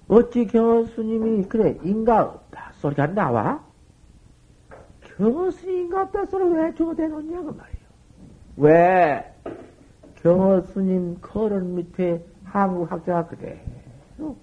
[0.07, 2.39] 어찌 경어 스님이 그래 인가
[2.73, 3.61] 소리가 나와?
[5.17, 7.85] 경어 스님 인가 없다 소리 왜 줘대놓냐고 말이요.
[8.57, 9.33] 왜
[10.21, 13.61] 경어 스님 거론 밑에 한국 학자가 그래
[14.17, 14.37] 뭐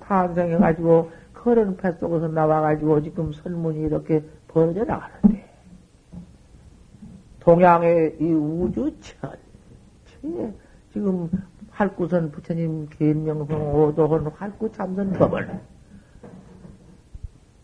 [0.00, 5.48] 탄생해가지고 거론 패 속에서 나와가지고 지금 설문이 이렇게 벌어져 나가는데
[7.40, 9.47] 동양의 이 우주 전
[10.22, 10.54] 체
[10.92, 11.30] 지금
[11.70, 15.60] 할구선 부처님 계명성 오도헌 할구 참선 법을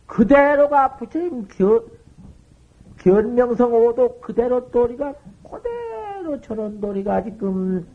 [0.07, 1.83] 그대로가 부처님 겨,
[2.99, 7.87] 견명성 오도 그대로 도리가 그대로 저런 도리가 지금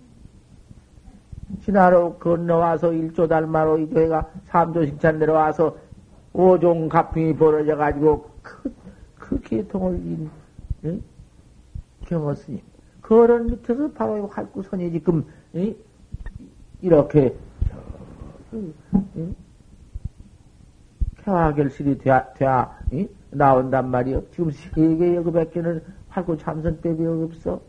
[1.64, 5.76] 지나로 건너와서 일조 달마로 이조회가 삼조 칭찬 내려와서
[6.34, 8.74] 오종 가풍이 벌어져 가지고 그,
[9.16, 10.30] 그 계통을 인,
[10.86, 11.02] 응?
[12.06, 12.69] 경어 스님
[13.10, 15.74] 그런 밑에서 바로 활구선이 지금 응?
[16.80, 17.36] 이렇게
[21.18, 22.78] 쾌화결실이 돼야, 돼야
[23.32, 24.22] 나온단 말이요.
[24.30, 27.60] 지금 세계 여급에게는 활구 참선법이 없어.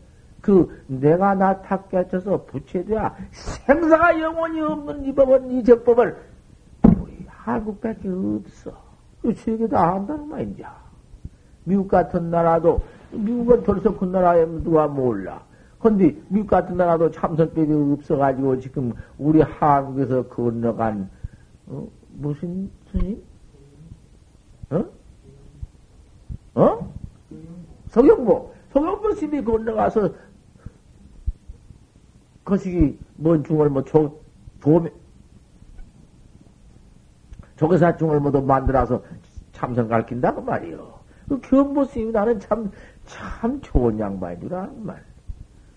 [0.42, 6.18] 그 내가 나타 깨쳐서 부채돼야 생사가 영원히 없는 이 법은 이 적법을
[6.98, 8.72] 우리 한국밖에 없어.
[9.22, 10.80] 그 세계 다 한다는 말이야.
[11.64, 15.42] 미국 같은 나라도 미국은 벌써 그 나라에 누가 몰라.
[15.78, 21.08] 근데 미국 같은 나라도 참선법이 없어가지고 지금 우리 한국에서 건너간
[21.66, 21.88] 어?
[22.18, 23.22] 무슨 스님?
[24.70, 24.84] 어?
[26.54, 26.92] 어?
[27.88, 30.10] 서경보 서경보 스님이 건너가서
[32.44, 34.20] 거시기 뭔 중을 뭐조
[34.60, 34.90] 도매
[37.56, 39.02] 조계사 중을 뭐도 만들어서
[39.52, 41.00] 참선 가르친다고 말이요.
[41.28, 42.70] 그 견보 스님이 나는 참
[43.10, 45.02] 참 좋은 아는 말.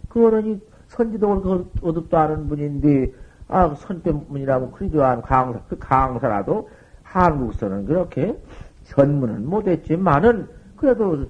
[0.08, 3.12] 그거는 선지도 어둡도 않은 분인데,
[3.48, 6.70] 아, 선배분이라면 그리도 한 강사, 그 강사라도
[7.02, 8.40] 한국서는 그렇게
[8.86, 11.26] 전문은 못했지만은, 그래도,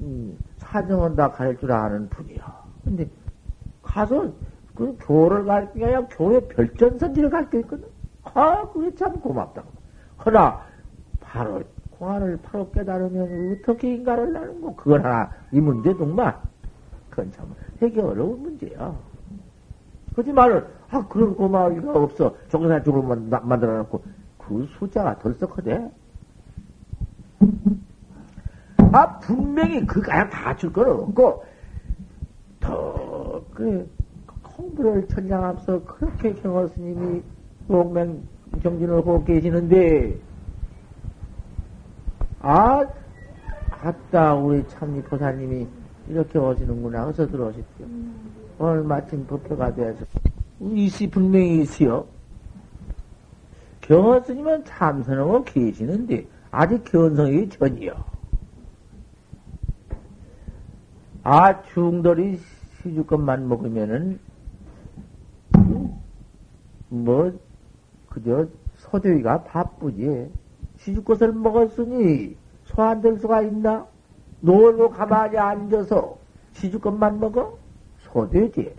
[0.00, 2.64] 음, 사정은 다 가릴 줄 아는 분이야.
[2.84, 3.08] 근데,
[3.82, 4.30] 가서,
[4.74, 7.88] 그 교를 가르치게 아니라 교회 별전선지를 가르쳐 있거든.
[8.34, 9.62] 아, 그게 참 고맙다.
[10.24, 10.60] 허나,
[11.20, 11.62] 바로,
[11.98, 16.36] 공안을 바로 깨달으면 어떻게 인가를 나는 거, 그건 하나, 이 문제 정말,
[17.10, 17.46] 그건 참,
[17.78, 18.94] 되게 어려운 문제야.
[20.14, 22.34] 하지만은, 아, 그런 고마움이가 없어.
[22.48, 23.02] 종교사 쪽으로
[23.42, 24.02] 만들어 놓고,
[24.38, 25.90] 그 숫자가 덜썩하대.
[28.92, 31.44] 아, 분명히 그 가양 다줄 건 없고,
[32.60, 33.88] 더, 그,
[34.42, 37.22] 공부를 천장하면서 그렇게 경호 스님이
[37.68, 38.22] 용맹
[38.62, 40.18] 정진을 하고 계시는데,
[42.48, 42.86] 아,
[43.82, 45.66] 아따, 우리 참니 보사님이
[46.08, 47.08] 이렇게 오시는구나.
[47.08, 47.86] 어서 들어오십시오.
[47.86, 48.14] 음.
[48.60, 50.06] 오늘 마침 법회가 돼서.
[50.60, 52.06] 이시 분명히 있어요.
[53.80, 57.92] 경허 스님은 참선하고 계시는데, 아직 견성이 전이요.
[61.24, 62.38] 아, 중돌이
[62.80, 64.20] 시주것만 먹으면은,
[66.90, 67.32] 뭐,
[68.08, 70.30] 그저 소대위가 바쁘지.
[70.86, 73.86] 시주것을 먹었으니 소환될 수가 있나?
[74.40, 76.16] 놀고 가만히 앉아서
[76.52, 77.58] 시주것만 먹어?
[77.98, 78.72] 소되지.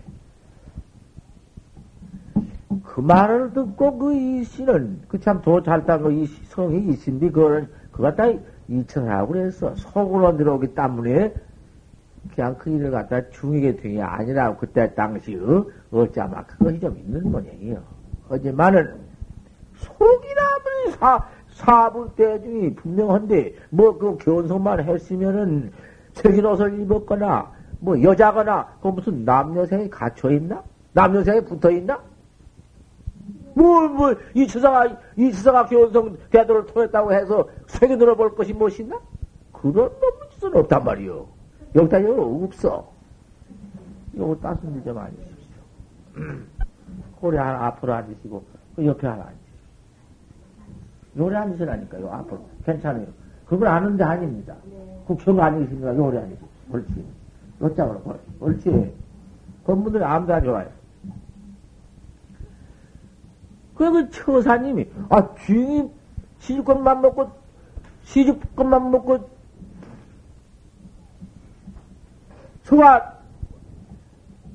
[2.84, 8.24] 그 말을 듣고 그 이씨는, 그 참 도잘딴 거이 성이 이신데, 그거는, 그거 다
[8.68, 9.76] 이천하고 그랬어.
[9.76, 11.34] 속으로 들어오기 때문에,
[12.34, 15.66] 그냥 그 일을 갖다 중이게 된게 아니라고, 그때 당시, 어?
[15.92, 17.84] 어쩌마 그것이 좀 있는 모양이요.
[18.30, 18.96] 하지만은,
[19.76, 21.28] 속이라면 사,
[21.58, 25.72] 사불 대중이 분명한데, 뭐, 그 견성만 했으면은,
[26.14, 30.64] 색인 옷을 입었거나, 뭐, 여자거나, 그 무슨 남녀생이 갇혀있나?
[30.94, 32.00] 남녀생이 붙어있나?
[33.56, 34.86] 뭐, 뭐, 이 추사가,
[35.16, 39.00] 이 추사가 견성 대도를 통했다고 해서 색이 들어볼 것이 무엇있나?
[39.52, 41.26] 그런 놈의 짓은 없단 말이요.
[41.74, 42.88] 여기다 여기 없어.
[44.14, 45.64] 이거 따순 좀 앉으십시오.
[47.20, 48.44] 고래 하나 앞으로 앉으시고,
[48.76, 49.47] 그 옆에 하나 앉으십시오.
[51.18, 52.42] 요래 앉으시라니까요, 앞으로.
[52.66, 53.08] 괜찮아요.
[53.46, 54.56] 그걸 아는데 아닙니다.
[54.66, 55.04] 네.
[55.06, 55.96] 국경 아니십니까?
[55.96, 56.42] 요래 앉으시
[56.72, 57.06] 옳지.
[57.62, 58.02] 요짝으로,
[58.40, 58.94] 옳지.
[59.66, 60.70] 건분들이 아무도 안 좋아요.
[63.76, 65.92] 그, 그 처사님이, 아, 주인이
[66.40, 67.32] 시주권만 먹고,
[68.04, 69.30] 시주권만 먹고,
[72.64, 73.18] 소가,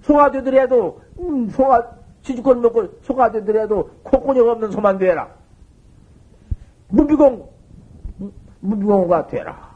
[0.03, 5.29] 소가 되더라도, 음, 소가, 시주권 먹고 소가 되더라도 콧구녕 없는 소만 되라.
[6.93, 7.49] 무비공,
[8.61, 9.73] 무비공가 되라.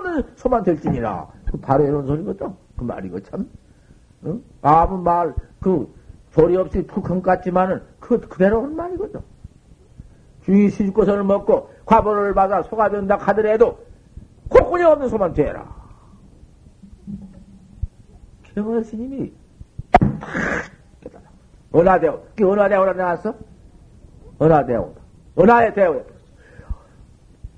[0.00, 1.28] 없는 소만 될지니라.
[1.46, 2.54] 그 바로 이런 소리거든.
[2.76, 3.48] 그 말이고 참.
[4.24, 4.42] 응?
[4.62, 5.92] 아무 말, 그,
[6.30, 9.20] 소리 없이 푹한 같지만은 그, 그대로 한 말이거든.
[10.44, 13.78] 주의 시주고선을 먹고 과보를 받아 소가 된다 하더라도
[14.48, 15.80] 콧구녕 없는 소만 되라.
[18.54, 19.32] 경허 스님이
[21.74, 22.22] 은하대오.
[22.36, 23.34] 그 은하대오라 나왔어?
[24.40, 24.99] 은하대오.
[25.40, 26.00] 은하의 대오야.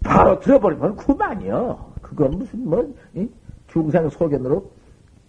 [0.05, 1.93] 바로 들어버리면 그만이요.
[2.03, 3.29] 그건 무슨 뭐 이?
[3.69, 4.71] 중생 소견으로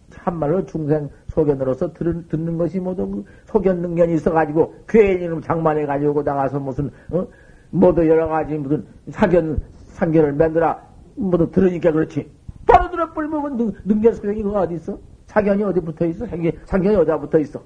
[0.09, 6.59] 참말로 중생 소견으로서 들, 듣는 것이 모두 그 소견 능력이 있어가지고 괜히 놈 장만해가지고 나가서
[6.59, 7.25] 무슨 어?
[7.71, 9.59] 모두 여러 가지 무슨 사견
[9.93, 10.77] 상견을 만들어
[11.15, 12.29] 모두 들으니까 그렇지.
[12.65, 14.97] 바로 들어버리면 능력 소견이 그 어디 있어?
[15.27, 16.25] 사견이 어디 붙어 있어?
[16.27, 17.63] 사견, 사견이 어디 붙어 있어?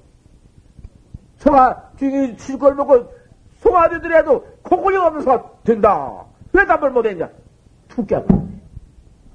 [1.36, 3.12] 소가 중이 실걸 먹고
[3.68, 6.24] 소가 되더라도 코골이 없는 소가 된다.
[6.52, 7.28] 왜 답을 못했냐?
[7.88, 8.48] 툭 깨버렸네.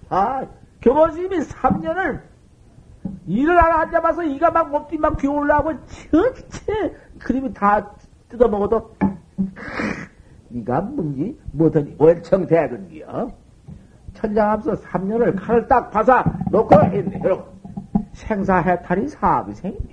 [0.09, 0.45] 아,
[0.81, 2.21] 교보스님이 3년을
[3.27, 7.91] 일을 안 잡아서 이가 막 몸띠 막 기울라고 전체 그림이 다
[8.29, 8.95] 뜯어먹어도
[10.51, 13.31] 이가 뭔지 뭐든 월청대근기요.
[14.13, 17.21] 천장 앞서 3년을 칼을 딱 파서 놓고 했네.
[17.23, 17.45] 여러분
[18.13, 19.92] 생사해탈이 사업이 생기네.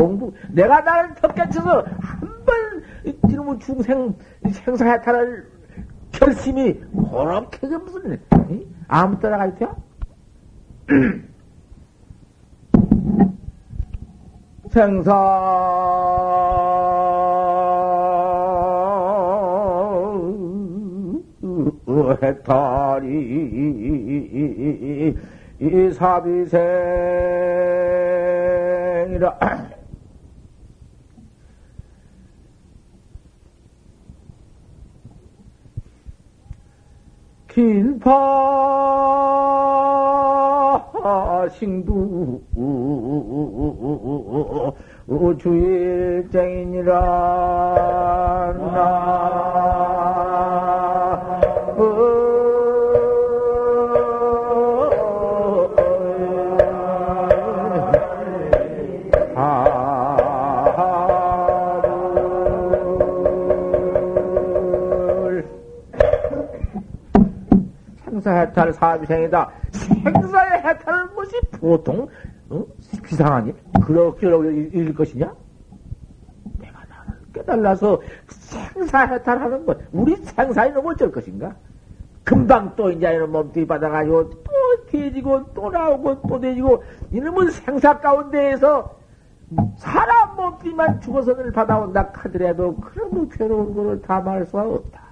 [0.00, 2.82] 공부, 내가 나를 턱깨쳐서 한 번,
[3.28, 4.14] 이놈의 중생,
[4.50, 5.46] 생사해탈을
[6.12, 6.74] 결심이,
[7.10, 8.18] 그렇게 무슨,
[8.88, 9.76] 아무 따라가 있대요?
[14.70, 15.12] 생사,
[22.22, 23.10] 해탈이,
[25.60, 26.50] 이 사비생이라.
[37.60, 38.00] 길파싱두
[45.38, 46.90] 주일쟁이니라
[68.40, 69.50] 해탈 사비생이다.
[69.72, 72.08] 생사의 해탈은 것이 보통
[72.50, 72.64] 어?
[73.04, 75.32] 비상하니 그렇게 일 것이냐?
[76.58, 81.54] 내가 나를 깨달아서 생사 해탈하는 것, 우리 생사에는 어쩔 것인가?
[82.24, 84.50] 금방 또 이제 이런 몸뚱이 받아가지고 또
[84.88, 86.82] 돼지고 또 나오고 또 돼지고
[87.12, 88.98] 이놈은 생사 가운데에서
[89.76, 95.02] 사람 몸뚱이만 죽어서를 받아온다 하더라도 그런 괴로운 것을 다 말할 수가 없다.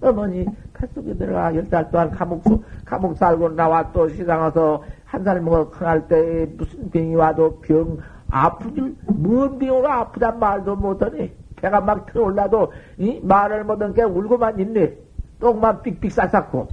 [0.00, 0.46] 어머니
[0.84, 2.42] 뱃속에 들어가 열 달 동안 감옥,
[2.84, 7.98] 감옥 살고 나와 또 시장 와서 한 살 먹어 큰할 때 무슨 병이 와도 병
[8.28, 11.32] 아프길 뭔 병으로 아프단 말도 못하니.
[11.56, 14.94] 배가 막 들어올라도 이 말을 못한 게 울고만 있네.
[15.40, 16.68] 똥만 삑삑 싸쌌고.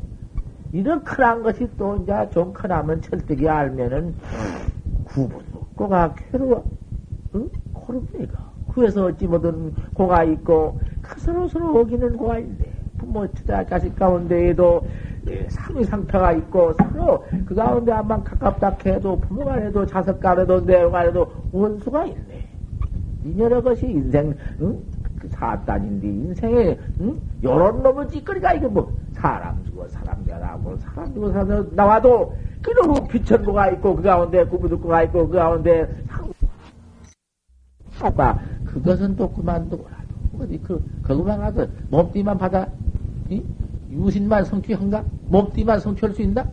[0.73, 4.15] 이런 큰한 것이 또 이제 좀 큰하면 철떡이 알면은
[5.05, 5.39] 구분
[5.75, 6.65] 고가 괴로워.
[7.35, 7.49] 응?
[7.73, 8.51] 고릅니까?
[8.73, 12.70] 그래서 어찌 뭐든 고가 있고 그 서로 서로 어기는 고가 있네
[13.01, 14.87] 부모 처자 자식 가운데에도
[15.27, 21.31] 예, 상위상패가 있고 서로 그 가운데 한번 가깝다 해도 부모가 해도 자석 간에도 내가 해도
[21.51, 22.47] 원수가 있네.
[23.25, 24.79] 이 여러 것이 인생 응?
[25.19, 27.19] 그 사단인데 인생에 응?
[27.43, 33.69] 요런 놈의 찌꺼리가 이게 뭐 사람 죽어 사람 자라고 사람 죽어 사람 나와도 그놈의 비천고가
[33.71, 35.87] 있고 그 가운데 구부득고가 있고 그 가운데
[37.99, 42.67] 아빠 그것은 또 그만두고라도 어디 그 그것만 가서 몸띠만 받아
[43.31, 43.41] 이?
[43.91, 45.03] 유신만 성취한가?
[45.29, 46.45] 몸띠만 성취할 수 있나?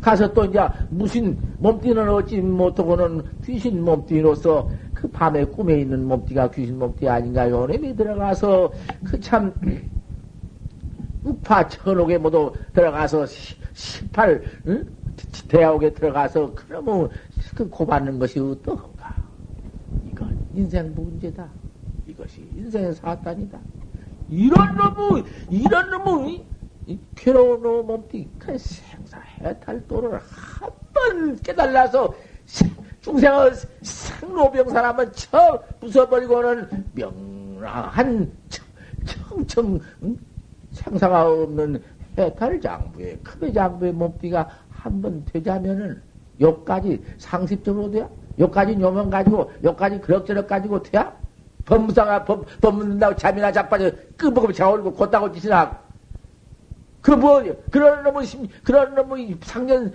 [0.00, 0.58] 가서 또 이제
[0.90, 7.66] 무신 몸띠는 어찌 못하고는 귀신 몸띠로서 그 밤에 꿈에 있는 몸띠가 귀신 몸띠 아닌가요?
[7.66, 8.72] 렘이 들어가서
[9.04, 9.52] 그 참
[11.24, 13.26] 우파 천옥에 모두 들어가서
[13.74, 14.84] 18 응?
[15.48, 17.08] 대학에 들어가서 그러면
[17.54, 19.12] 그 고받는 것이 어떠한가?
[20.10, 21.48] 이건 인생 문제다.
[22.08, 23.58] 이것이 인생의 사단이다.
[24.36, 26.44] 이런 놈의, 이런 놈의,
[27.14, 32.12] 괴로운 놈 몸뚱이, 그 생사해탈도를 한 번 깨달아서
[33.00, 38.30] 중생의 생로병 사람은 쳐 부숴버리고는 명랑 한
[39.04, 40.16] 청청 응?
[40.72, 41.82] 생사가 없는
[42.18, 46.02] 해탈 장부에 크배 장부의 몸띠가 한 번 되자면은
[46.40, 48.08] 여기까지 상습적으로 돼야
[48.38, 51.16] 여기까지 요명 가지고 여기까지 그럭저럭 가지고 돼야
[51.64, 55.78] 법무사가 법, 법문다고 잠이나 자빠져 끄먹으면 자올고 곧다고 짓이나
[57.00, 58.26] 그뭐 그런 놈의
[58.62, 59.92] 그런 놈의 상년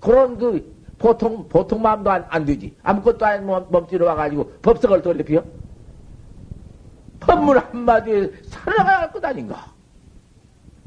[0.00, 2.74] 그런 그 보통 보통 마음도 안, 안 되지.
[2.82, 5.42] 아무것도 아닌 몸, 몸띠로 와가지고 법석을 돌려피어
[7.20, 9.66] 법문 한마디에 살아갈 것 아닌가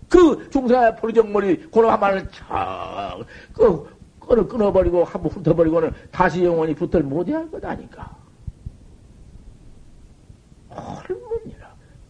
[0.09, 7.63] 그 중생의 포리정머리 고로 한마를 촥그 끊어 끊어버리고 한번 훑어버리고는 다시 영원히 붙들 못해야 할것
[7.63, 8.15] 아닌가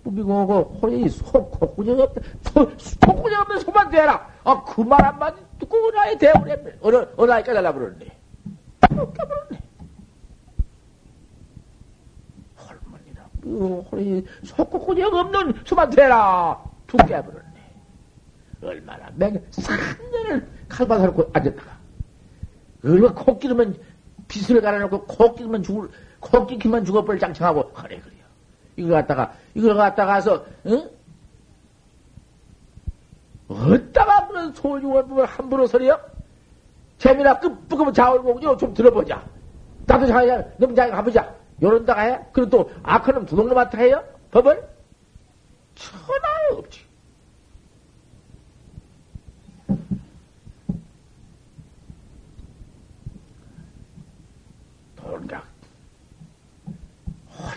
[0.07, 2.21] 헐문이라 무비공하고 호련이 속 콧구멍 없다.
[3.05, 4.27] 콧구멍 없는 소만 대라.
[4.43, 6.77] 아 그 말 한마디 듣고 대우를 했네.
[6.81, 8.05] 어느 어느 아이 까달라 그러네.
[8.81, 9.59] 깨버렸네.
[12.57, 16.63] 헐문이라 그 호련이 속 콧구멍 없는 소만 대라.
[16.87, 17.43] 두 깨버렸네.
[18.63, 21.77] 얼마나 맹 3년을 칼바사 놓고 앉았다가.
[22.85, 23.77] 얼마 코 끼르면
[24.27, 25.89] 빗을 갈아놓고 코 끼르면 죽을
[26.19, 27.71] 코 끼기만 죽어버릴 장창하고.
[27.73, 28.16] 그래 그래요
[28.77, 30.89] 이거 갖다가 이걸 갖다가서 응?
[33.49, 35.99] 어디다가 그런 소중한 함부로 서려?
[36.97, 39.23] 재미나 끝부금 자올고 좀 들어보자.
[39.85, 41.35] 나도 자야 너무 자기 가보자.
[41.61, 42.19] 요런다가 해?
[42.33, 44.03] 그럼 또 악한 놈 두동놈한테 해요?
[44.31, 44.67] 법을?
[45.75, 46.85] 천하 없지.
[54.97, 55.47] 돈각.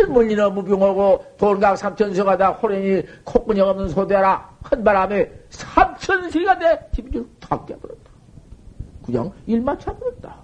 [0.01, 8.11] 헐물리나 무병하고 돈각 삼천서가다 호랭이 콧구녕 없는 소대라 한 바람에 삼천세가 내 집이 탁 깨버렸다.
[9.05, 10.37] 그냥 일만 차버렸다.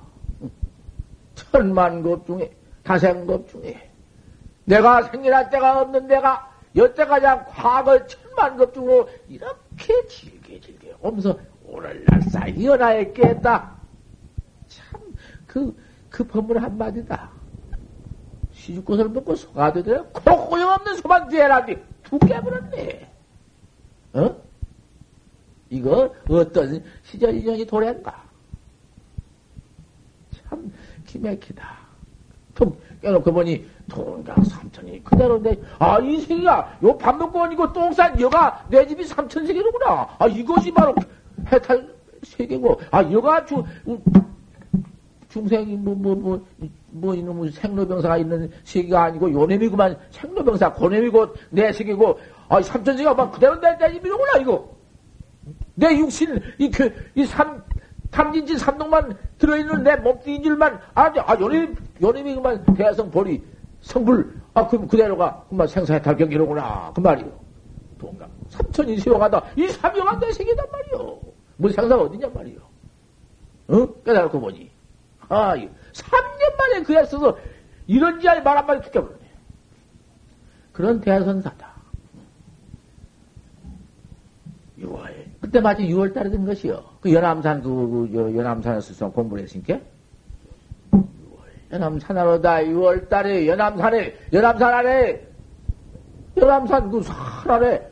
[1.34, 2.50] 천만급 중에
[2.82, 3.90] 다생급 중에
[4.64, 12.04] 내가 생일할 때가 없는 내가 여태까지 한 과거 천만급 중으로 이렇게 질게 질게 오면서 오늘날
[12.62, 13.76] 연하에 깼다.
[14.68, 15.00] 참,
[15.46, 15.74] 그,
[16.10, 17.30] 그 법문 한마디다.
[18.66, 20.02] 시집꽃을 먹고 소가 되더라.
[20.12, 21.76] 코고용 없는 소만 뒤에라니.
[22.02, 23.10] 두 깨버렸네.
[24.14, 24.36] 어?
[25.70, 28.24] 이거 어떤 시절 인연이 도래인가?
[30.48, 30.72] 참
[31.06, 31.86] 기맥히다.
[32.54, 39.04] 좀 깨놓고 보니 돈강 삼천이 그대로인데 아이 새끼가 요밥 먹고 오니고 똥싼 여가 내 집이
[39.04, 40.16] 삼천 세계로구나.
[40.18, 40.94] 아 이것이 바로
[41.52, 43.62] 해탈 세계고 아 여가 주
[45.36, 46.40] 중생이 뭐 뭐 뭐
[46.96, 49.98] 뭐 이놈의 생로병사가 있는 세계가 아니고 요놈이구만.
[50.10, 52.18] 생로병사 고놈이고 내 세계고.
[52.48, 54.74] 아 삼천세계가 막 그대로 내, 내 집이로구나 이거.
[55.74, 57.62] 내 육신 이 그 이삼
[58.10, 61.20] 탐진지 삼동만 들어있는 내 몸뚱인 줄만 아지?
[61.20, 61.68] 아 요놈이
[62.00, 62.64] 요놈이구만.
[62.74, 63.42] 대성 보리
[63.82, 64.32] 성불.
[64.54, 66.92] 아 그럼 그대로가 그만 생사해탈 경기로구나.
[66.94, 67.30] 그 말이요.
[67.98, 68.30] 동감.
[68.48, 69.42] 삼천이 세워가다.
[69.56, 71.20] 이 삼영한 내 세계단 말이요.
[71.58, 72.58] 뭐 생사가 어디냐 말이요.
[73.68, 74.70] 어 깨달고 보니
[75.28, 77.38] 아, 3년 만에 그에 써서
[77.86, 79.26] 이런지 아니 말 한마디 죽여버렸네.
[80.72, 81.74] 그런 대선사다.
[84.80, 85.10] 6월.
[85.40, 86.84] 그때 마치 6월 달에 된 것이요.
[87.00, 89.78] 그 연암산, 그, 그 연암산에서 공부를 했으니까.
[90.92, 91.02] 6월.
[91.72, 92.56] 연암산하로다.
[92.64, 95.26] 6월 달에 연암산에, 연암산 아래,
[96.36, 97.16] 연암산 그 산
[97.50, 97.90] 아래,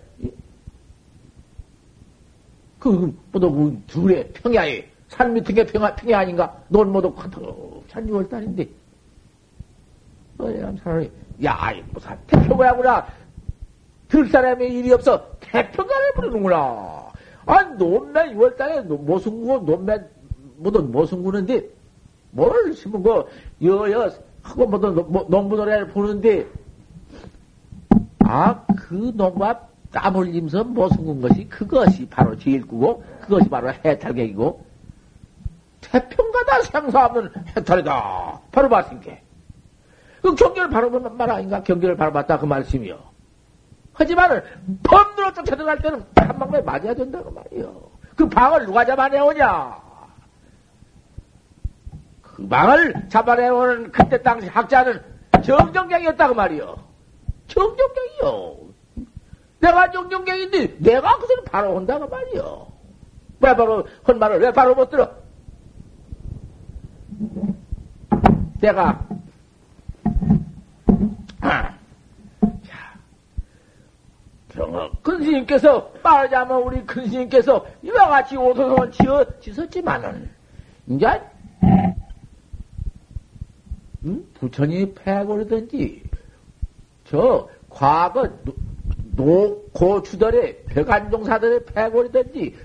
[2.78, 6.60] 그, 뭐도 그 둘에 평야에, 산 밑에 게 평야, 평야 아닌가?
[6.68, 8.68] 논모도 커덕찬 6월달인데.
[10.38, 11.10] 어야, 사람이,
[11.44, 13.06] 야, 이 무슨 태평가구나.
[14.08, 15.24] 들 사람의 일이 없어.
[15.40, 17.12] 태평가를 부르는구나.
[17.46, 20.00] 아, 논매 6월달에 모순구, 논매,
[20.56, 21.62] 뭐든 모순구는데,
[22.32, 23.28] 뭘 심은 거,
[23.62, 24.10] 여여,
[24.42, 24.94] 하고 뭐든
[25.30, 26.44] 농부 노래를 부르는데,
[28.18, 29.60] 아, 그 농가
[29.92, 34.73] 땀 흘리면서 모순군 것이 그것이 바로 제일 꾸고, 그것이 바로 해탈객이고,
[35.90, 38.40] 태평가다 생사하면 해탈이다.
[38.52, 39.12] 바로 봤으니까.
[40.22, 41.62] 그 경계를 바로 본말 아닌가?
[41.62, 42.98] 경계를 바로 봤다 그 말씀이요.
[43.92, 44.42] 하지만은
[44.82, 47.90] 범으로 쫓아들어갈 때는 한 방에 맞아야 된다고 말이요.
[48.16, 49.84] 그 방을 누가 잡아내오냐?
[52.22, 55.00] 그 방을 잡아내오는 그때 당시 학자는
[55.44, 56.76] 정정경이었다고 말이요.
[57.46, 58.56] 정정경이요.
[59.60, 62.66] 내가 정정경인데 내가 그것을 바로 온다고 말이요.
[63.40, 65.08] 왜 바로 헌 말을 왜 바로 못 들어?
[68.60, 69.06] 내가
[71.40, 71.74] 아,
[72.62, 72.98] 자,
[74.48, 80.30] 병업 근스님께서 말하자면 우리 근스님께서 이와 같이 오소성을 지어 지었지만은
[80.86, 81.20] 이제
[84.04, 84.30] 음?
[84.34, 86.02] 부처님이 패고르든지
[87.04, 88.28] 저 과거
[89.12, 92.56] 노고주들의 백안종사들의 패골이든지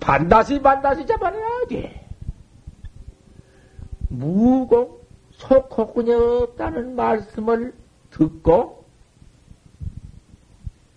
[0.00, 2.03] 반드시 반드시 잡아내야지.
[4.18, 4.98] 무공
[5.32, 7.74] 속호군이 없다는 말씀을
[8.10, 8.84] 듣고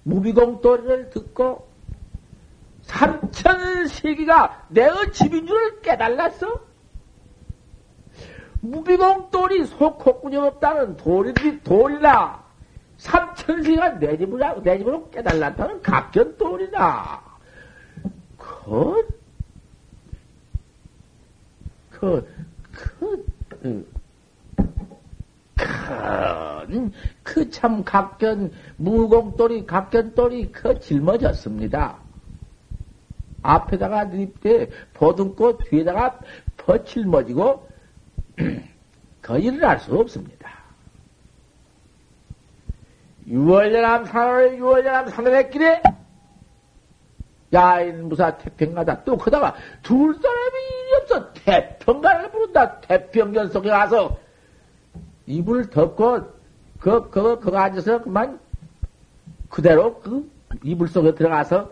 [0.04, 1.68] 무비공 도리를 듣고
[2.84, 6.62] 삼천 세기가 내의 집인 줄을 깨달았어?
[8.62, 12.44] 무비공 돌이 속호군이 없다는 돌이, 돌이나
[12.98, 17.22] 삼천 세기가 내 집으로, 내 집으로 깨달았다는 각견 돌이나
[18.38, 19.08] 그,
[21.92, 22.37] 그,
[22.78, 23.92] 그, 그,
[26.68, 26.92] 큰,
[27.24, 31.98] 그 참 각견, 무공돌이, 각견돌이 그 짊어졌습니다.
[33.42, 36.20] 앞에다가 립대 보듬고 뒤에다가
[36.58, 37.68] 퍼칠머지고
[39.22, 40.52] 그 일을 수 없습니다.
[43.28, 45.82] 유월연암 산을 유월연암 산을의 길에
[47.54, 54.18] 야인 무사 태평가다 또 그다가 둘 사람이 없어 태평가를 부른다 태평전 속에 가서
[55.26, 56.38] 이불 덮고
[56.80, 58.40] 그, 그, 그거 앉아서 그만
[59.50, 60.30] 그대로 그
[60.64, 61.72] 이불 속에 들어가서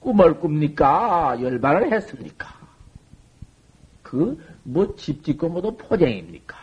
[0.00, 1.36] 꿈을 꿉니까?
[1.40, 2.48] 열반을 했습니까?
[4.02, 6.56] 그, 뭐, 집 짓고 뭐도 포쟁입니까?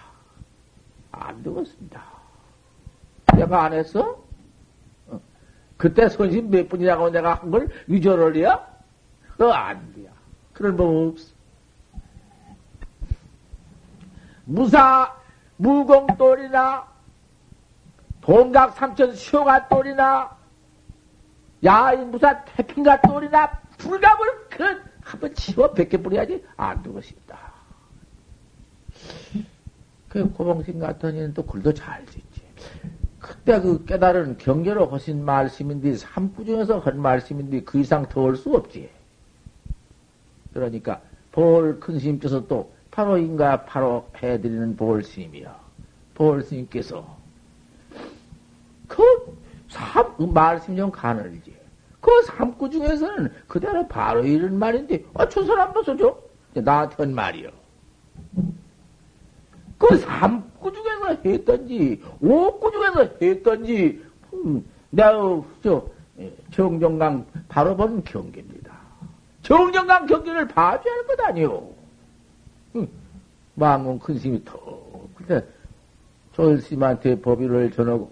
[1.11, 2.01] 안 되겠습니다.
[3.35, 3.99] 내가 안 했어?
[3.99, 4.22] 어.
[5.83, 8.65] 그때 손심 몇 분이라고 내가 한 걸 위조를 해야?
[9.33, 10.09] 그거 안 돼요.
[10.53, 11.33] 그런 법 없어.
[14.45, 15.13] 무사,
[15.57, 16.87] 무공돌이나,
[18.21, 20.37] 동각 삼천 시호가 돌이나,
[21.65, 27.37] 야인 무사 태핑가 똘이나 불갑을 그 한번 치워 벗겨 뿌려야지 안 되고 싶다.
[30.07, 32.41] 그 고봉신 같은 이는 또 글도 잘 짓지.
[33.23, 38.89] 그때 그 깨달은 경계로 하신 말씀인데 삼구 중에서 한 말씀인데 그 이상 더할수 없지.
[40.53, 41.01] 그러니까
[41.31, 45.57] 볼 큰 스님께서 또 바로 인가 바로 해드리는 볼 스님이야.
[46.13, 47.17] 볼 스님께서
[48.89, 49.03] 그
[49.69, 51.55] 삼, 그 말씀 좀 가늘지.
[52.01, 56.19] 그 삼구 중에서는 그대로 바로 이런 말인데, 아, 저 사람 벗어줘?
[56.53, 57.49] 나한테 한 말이요.
[59.77, 64.03] 그 삼구 중에서 했던지, 오구 중에서 했던지,
[64.33, 65.85] 음, 내가, 저,
[66.19, 68.71] 예, 정정강 바로 본 경계입니다.
[69.41, 71.69] 정정강 경계를 봐줘야 할 것 아니요.
[72.75, 72.87] 응.
[73.55, 74.59] 망공 큰 스님이 더,
[75.15, 75.45] 근데,
[76.33, 78.11] 졸스님한테 법의를 전하고,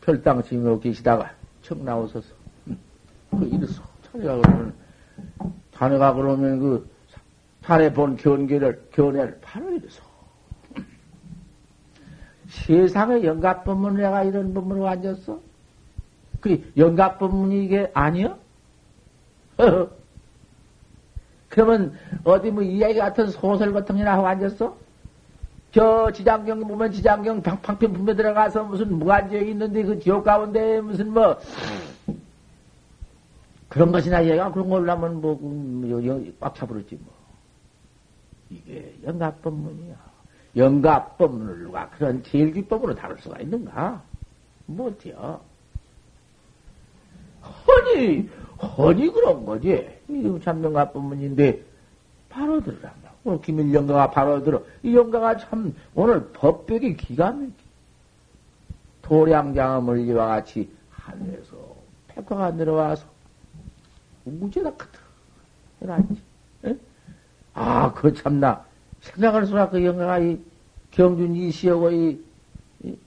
[0.00, 1.30] 별당 스님으로 계시다가,
[1.62, 2.26] 척 나오셔서,
[3.30, 4.74] 그 이래서 자네가 그러면
[5.72, 6.88] 자네가 그러면 그
[7.64, 10.02] 자네 본 견계를 견해를 바로 이래서
[12.62, 15.40] 세상의 영갑법문을 내가 이런 법문으로 앉았어?
[16.40, 18.38] 그 영갑법문이 이게 아니여?
[21.48, 21.94] 그러면
[22.24, 24.76] 어디 뭐 이야기 같은 소설 같은 게나 하고 앉았어?
[25.72, 31.38] 저 지장경 보면 지장경 방편 분배 들어가서 무슨 무관지에 있는데 그 지옥 가운데 무슨 뭐
[33.68, 37.12] 그런 것이나 얘가 그런 걸로 하면 뭐, 음, 꽉 차버렸지 뭐.
[38.48, 39.96] 이게 영가법문이야.
[40.56, 44.02] 영가법문을 누가 그런 제일기법으로 다룰 수가 있는가?
[44.66, 45.40] 못해요.
[47.42, 48.28] 허니,
[48.60, 49.88] 허니 그런 거지.
[50.08, 51.62] 이름 참 영가법문인데,
[52.28, 53.12] 바로 들으란다.
[53.24, 54.62] 오늘 김일 영가가 바로 들어.
[54.82, 57.52] 이 영가가 참, 오늘 법벽이 기가 막히.
[59.02, 61.56] 도량장음을 이와 같이 하늘에서
[62.08, 63.04] 백화가 내려와서
[64.24, 64.72] 우제다.
[65.82, 66.22] 해놨지.
[67.52, 68.64] 아, 그 참나.
[69.04, 70.38] 생각할 수가 그 영가가 이
[70.90, 72.24] 경준 이시하고 이,
[72.82, 72.98] 이,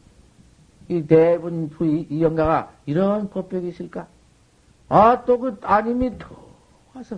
[0.90, 4.08] 이 대분 이, 이 영가가 이런 법벽이 있을까?
[4.90, 6.28] 아, 또그 따님이 더
[6.94, 7.18] 와서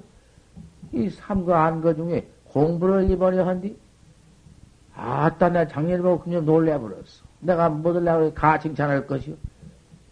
[0.91, 3.77] 이 삼거 안거 중에 공부를 이번에 한뒤
[4.95, 7.23] 아따, 내가 작년에 보고 그냥 놀래버렸어.
[7.39, 9.35] 내가 뭐들라고 가 칭찬할 것이요.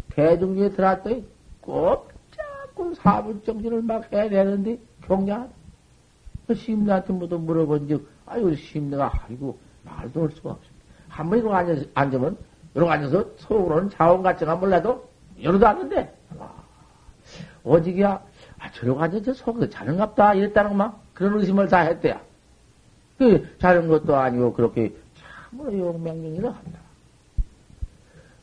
[0.10, 1.28] 대중에 들어왔더니
[1.62, 5.57] 꼭 자꾸 사분 정신을 막 해내는데 경량 그
[6.54, 10.78] 시임들한테 뭐도 물어본 적 아유 시임내가 아이고 말도 할 수가 없습니다.
[11.10, 12.38] 한 번 이러고 앉아, 앉으면
[12.76, 15.10] 이러고 앉아서 속으로는 자원같지가 몰라도
[15.42, 16.52] 열어도 않는데 와,
[17.64, 18.22] 어지기야
[18.60, 22.22] 아 저러고 앉아서 속에서 자는갑다 이랬다는 막 그런 의심을 다 했대야.
[23.18, 24.94] 그 자는 것도 아니고 그렇게
[25.50, 26.80] 참으로 용맹령이라 한다.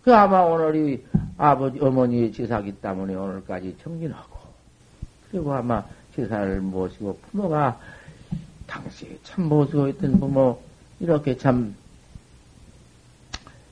[0.02, 1.04] 그 아마 오늘이
[1.38, 4.38] 아버지, 어머니의 제사기 때문에 오늘까지 정진하고,
[5.30, 5.82] 그리고 아마
[6.14, 7.78] 제사를 모시고 부모가
[8.66, 10.60] 당시에 참 모시고 있던 부모,
[11.00, 11.74] 이렇게 참,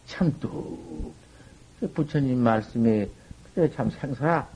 [0.07, 1.13] 참 또,
[1.95, 3.09] 부처님 말씀에
[3.55, 4.49] 그래 참 생사라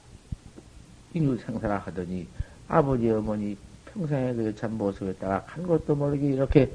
[1.12, 2.26] 인류 생사라 하더니
[2.68, 3.56] 아버지 어머니
[3.86, 6.72] 평생에 그참 모습에다가 간 것도 모르게 이렇게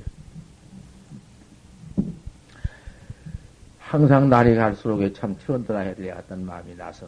[3.80, 7.08] 항상 날이 갈수록 참 트런드라 해야 되겠다는 마음이 나서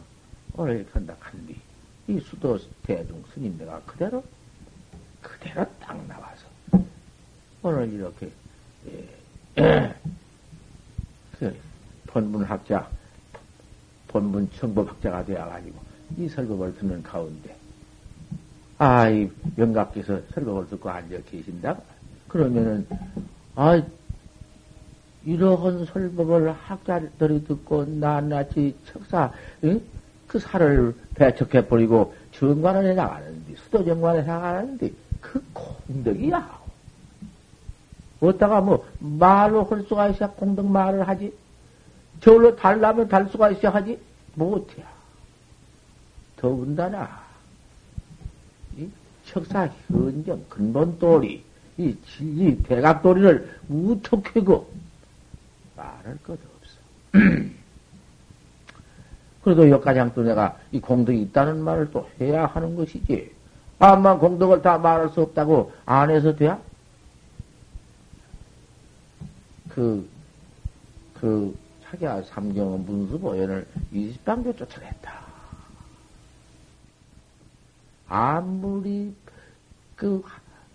[0.54, 1.56] 오늘 간다 한뒤
[2.06, 4.22] 이 수도 대중 스님네가 그대로
[5.22, 6.46] 그대로 딱 나와서
[7.62, 8.30] 오늘 이렇게
[9.58, 9.94] 예,
[11.38, 11.56] 그
[12.06, 12.88] 본문학자
[14.08, 15.82] 본문 청법학자가 되어가지고
[16.18, 17.56] 이 설법을 듣는 가운데
[18.78, 21.80] 아, 이 영각께서 설법을 듣고 앉아 계신다?
[22.28, 22.86] 그러면은,
[23.54, 23.80] 아,
[25.24, 29.32] 이러한 설법을 학자들이 듣고 낱낱이 척사,
[29.62, 29.80] 응?
[30.34, 36.58] 그 살을 배척해버리고 정관을 해 나가는데, 수도 정관을 해 나가는데, 그 공덕이야.
[38.18, 41.32] 어디다가 뭐, 말로 할 수가 있어야 공덕 말을 하지?
[42.20, 43.96] 저울로 달라면 달 수가 있어야 하지?
[44.34, 44.82] 못해.
[46.36, 47.22] 더군다나,
[49.24, 51.44] 척사 현정 근본 도리
[51.78, 54.68] 이 진리 대각 도리를 우척해고
[55.76, 57.54] 말할 것도 없어.
[59.44, 63.30] 그래도 여기까지 또 내가 이 공덕이 있다는 말을 또 해야 하는 것이지.
[63.78, 66.58] 암만 공덕을 다 말할 수 없다고 안 해서 돼야?
[69.68, 70.08] 그,
[71.20, 75.12] 그, 차기야 삼경 문수보연을 20방교 쫓아냈다.
[78.08, 79.14] 아무리
[79.94, 80.24] 그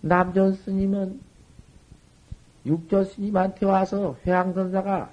[0.00, 1.20] 남전 스님은
[2.66, 5.10] 육조 스님한테 와서 회양선사가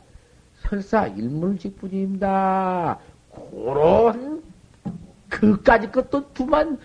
[0.62, 3.00] 설사 일물직분입니다.
[3.52, 4.44] 그런
[5.30, 6.80] 그까지 것도 두만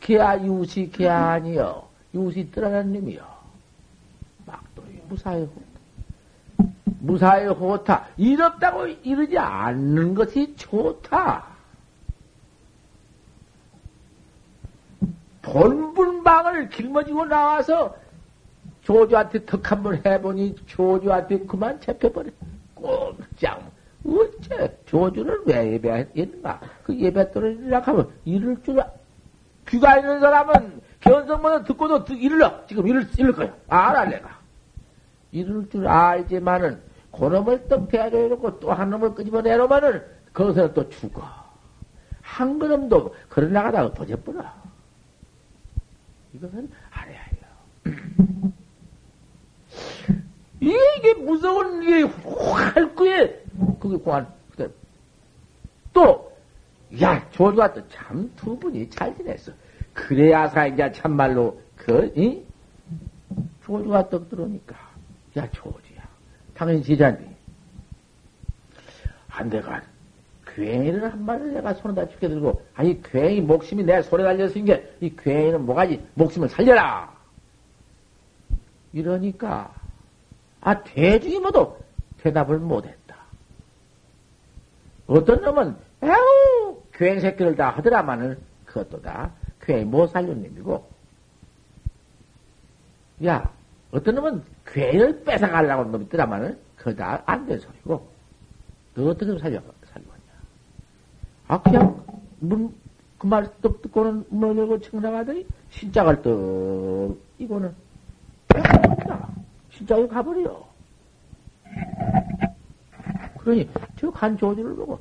[0.00, 3.22] 개야 유시 개야 아니여 유시 놈이여
[4.46, 5.70] 막도리 무사히 호타
[7.00, 11.44] 무사히 호타 이롭다고 이러지 않는 것이 좋다.
[15.42, 17.96] 본분방을 길머지고 나와서
[18.82, 22.30] 조주한테 턱 한번 해보니 조주한테 그만 잡혀버려.
[22.74, 23.79] 꼼짝.
[24.04, 26.60] 어째 조주를 왜 예배했는가?
[26.84, 28.82] 그 예배 떨어지라 하면 이럴 줄,
[29.68, 32.66] 귀가 있는 사람은 견성보다 듣고도 이를러.
[32.66, 33.54] 지금 이를, 이를 거야.
[33.68, 34.38] 알아, 내가.
[35.32, 36.80] 이럴 줄 알지만은,
[37.12, 41.22] 그놈을 떡 대야해놓고 또 한 놈을 끄집어내놓으면은, 거기서 또 죽어.
[42.20, 44.44] 한 걸음도 걸어 나가다가 버져버려.
[46.32, 47.40] 이것은 알아야 해요.
[50.60, 53.44] 이게 무서운 이게 활구에
[53.80, 54.26] 그게 공안
[55.92, 56.30] 또
[57.00, 59.52] 야, 조주가 또 참 두 분이 잘 지냈어.
[59.92, 62.42] 그래야사 이제 참말로 그 이?
[63.64, 64.76] 조주가 떡 들어오니까
[65.36, 66.02] 야 조주야
[66.54, 67.36] 당연히 제자인데
[69.28, 69.82] 안돼가
[70.54, 75.64] 괜히는 한 마리를 내가 손에다 죽게 들고, 아니, 괜히 목숨이 내 손에 달렸으니까, 이 괜히는
[75.64, 77.14] 뭐가지, 목숨을 살려라!
[78.92, 79.72] 이러니까,
[80.60, 81.76] 아, 대중이 모두
[82.18, 83.16] 대답을 못 했다.
[85.10, 90.88] 어떤 놈은, 에우, 괜히 새끼를 다 하더라마는, 그것도 다 괜히 못 살린 놈이고,
[93.26, 93.52] 야,
[93.90, 98.08] 어떤 놈은 괜히를 뺏어가려고 놈이 있더라마는, 그거 다안된 소리고,
[98.94, 99.60] 너 어떻게 살려?
[101.48, 102.00] 아, 그냥,
[102.38, 102.72] 문,
[103.18, 107.74] 그말떡 듣고는 문을 열고 청나가더니, 신짝을 떡, 이거는,
[108.46, 109.28] 빼앗다.
[109.72, 110.64] 신짝이 가버려.
[113.42, 113.68] 그러니,
[113.98, 115.00] 저 간 조지를 보고,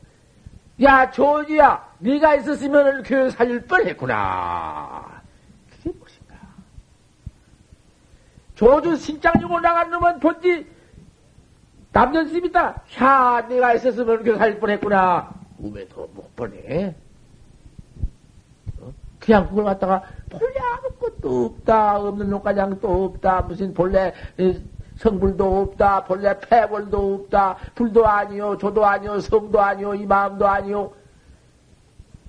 [0.82, 5.22] 야, 조지야, 네가 있었으면 교회 살릴 뻔 했구나.
[5.70, 6.36] 그게 무엇인가.
[8.56, 10.66] 조주 신장 주고 나간 놈은 본지,
[11.92, 12.84] 남전심이다.
[13.02, 15.34] 야, 네가 있었으면 교회 살릴 뻔 했구나.
[15.58, 16.96] 꿈에도 못 보네.
[18.80, 18.94] 어?
[19.20, 21.98] 그냥 그걸 갖다가 본래 아무것도 없다.
[22.00, 23.42] 없는 녹가장도 없다.
[23.42, 24.14] 무슨 본래
[25.00, 26.04] 성불도 없다.
[26.04, 27.58] 본래 폐벌도 없다.
[27.74, 28.58] 불도 아니요.
[28.58, 29.20] 조도 아니요.
[29.22, 29.95] 성도 아니요.
[29.95, 30.91] 이 마음도 아니요.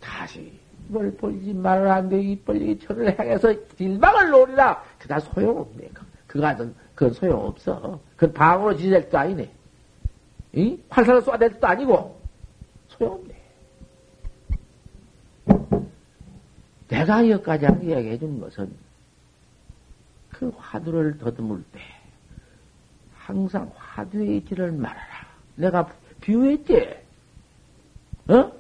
[0.00, 0.52] 다시
[0.88, 2.20] 이걸 벌리지 말아야 안 돼.
[2.20, 4.82] 이 벌리기 천을 향해서 일방을 노리라.
[4.98, 5.90] 그다 소용없네.
[6.28, 6.56] 그가,
[6.94, 7.98] 그건 소용없어.
[8.16, 9.50] 그건 방으로 지낼 것도 아니네.
[10.52, 10.80] 이?
[10.88, 12.20] 활살을 쏴댈 것도 아니고.
[12.88, 13.40] 소용없네.
[16.86, 18.72] 내가 여기까지 이야기해 준 것은
[20.30, 21.80] 그 화두를 더듬을 때
[23.30, 25.26] 항상 화두의 이치를 말하라.
[25.54, 25.88] 내가
[26.20, 26.96] 비유했지?
[28.28, 28.52] 어?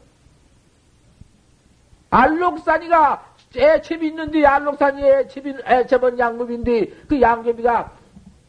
[2.10, 7.92] 알록산이가 애첩이 있는데 알록산이 애첩이, 애첩은 양급인데 그 양급이가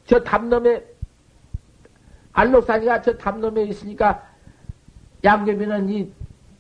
[0.06, 0.84] 저 담놈에
[2.34, 4.24] 알록산이가 저 담놈에 있으니까
[5.24, 6.12] 양귀비는 이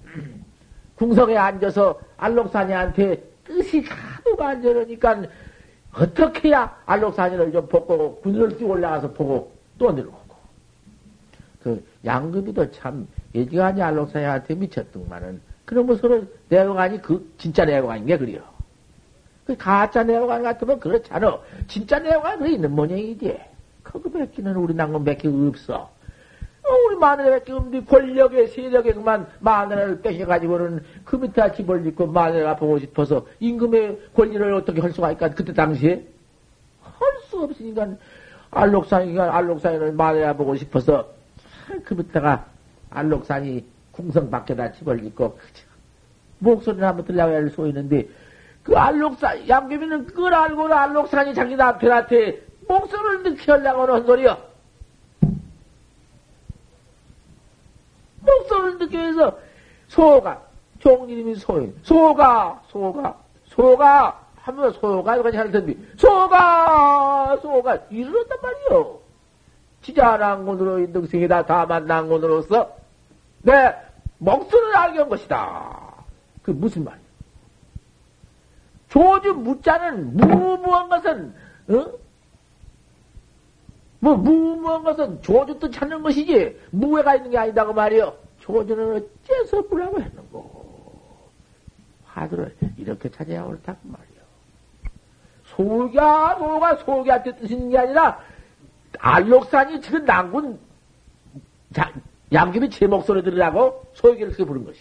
[0.95, 5.23] 궁성에 앉아서 알록산이한테 뜻이 하도 간절하니까
[5.93, 10.35] 어떻게 해야 알록산이를 좀 벗고 군을 뛰고 올라가서 보고 또 내려오고.
[11.63, 18.41] 그 양귀비도 참 예지간이 알록산이한테 미쳤더만은 그러면 서로 내용아니 그 진짜 내용아닌 게 그래요.
[19.45, 21.39] 그 가짜 내용안 같으면 그렇잖아.
[21.67, 23.39] 진짜 내용안 그 있는 모양이지.
[23.83, 25.89] 그거 뱉기는 우리 남건 뱉기 없어.
[26.71, 32.79] 어, 우리 마늘에밖에 없는데 권력에 세력에 그만 마늘을 뺏겨가지고는 그 밑에 집을 짓고 마늘을 보고
[32.79, 36.05] 싶어서 임금의 권리를 어떻게 할 수가 있까 그때 당시에
[36.81, 37.89] 할 수 없으니까
[38.51, 41.09] 알록산이가 알록산을 마늘을 보고 싶어서
[41.83, 42.45] 그 밑에가
[42.89, 45.37] 알록산이 궁성 밖에다 집을 짓고
[46.39, 48.07] 목소리를 한번 들려고 할 수 있는데
[48.63, 54.50] 그 알록산 양귀비는 그걸 알고 알록산이 자기 남편한테 목소리를 듣게 하려고 하는 소리야.
[58.21, 59.37] 목소리를 위해서
[59.87, 60.41] 소가
[60.79, 68.99] 종님이 소인 소가 소가 소가 하면 소가 이거 잘 듣니 소가 소가 이르렀단 말이요.
[69.83, 72.75] 지자랑군으로 인등생이다 다만 난군으로서
[73.41, 73.75] 내
[74.19, 75.79] 목소리를 알게 한 것이다.
[76.43, 77.01] 그 무슨 말이야?
[78.89, 81.33] 조주 무자는 무무한 것은
[81.69, 81.85] 어?
[84.01, 88.13] 뭐 무무한 것은 조주 뜻 찾는 것이지 무해가 있는 게 아니다고 그 말이요.
[88.39, 91.29] 조주는 어째서 부라고 했는고
[92.05, 94.21] 화두를 이렇게 찾아야 옳다고 말이요.
[95.45, 98.19] 소가 소가 소기한테 뜻있는 게 아니라
[98.97, 100.59] 알록산이 지금 난군
[102.33, 104.79] 양귀비 제 목소리 들으라고 소기를 그렇게 부른 것이.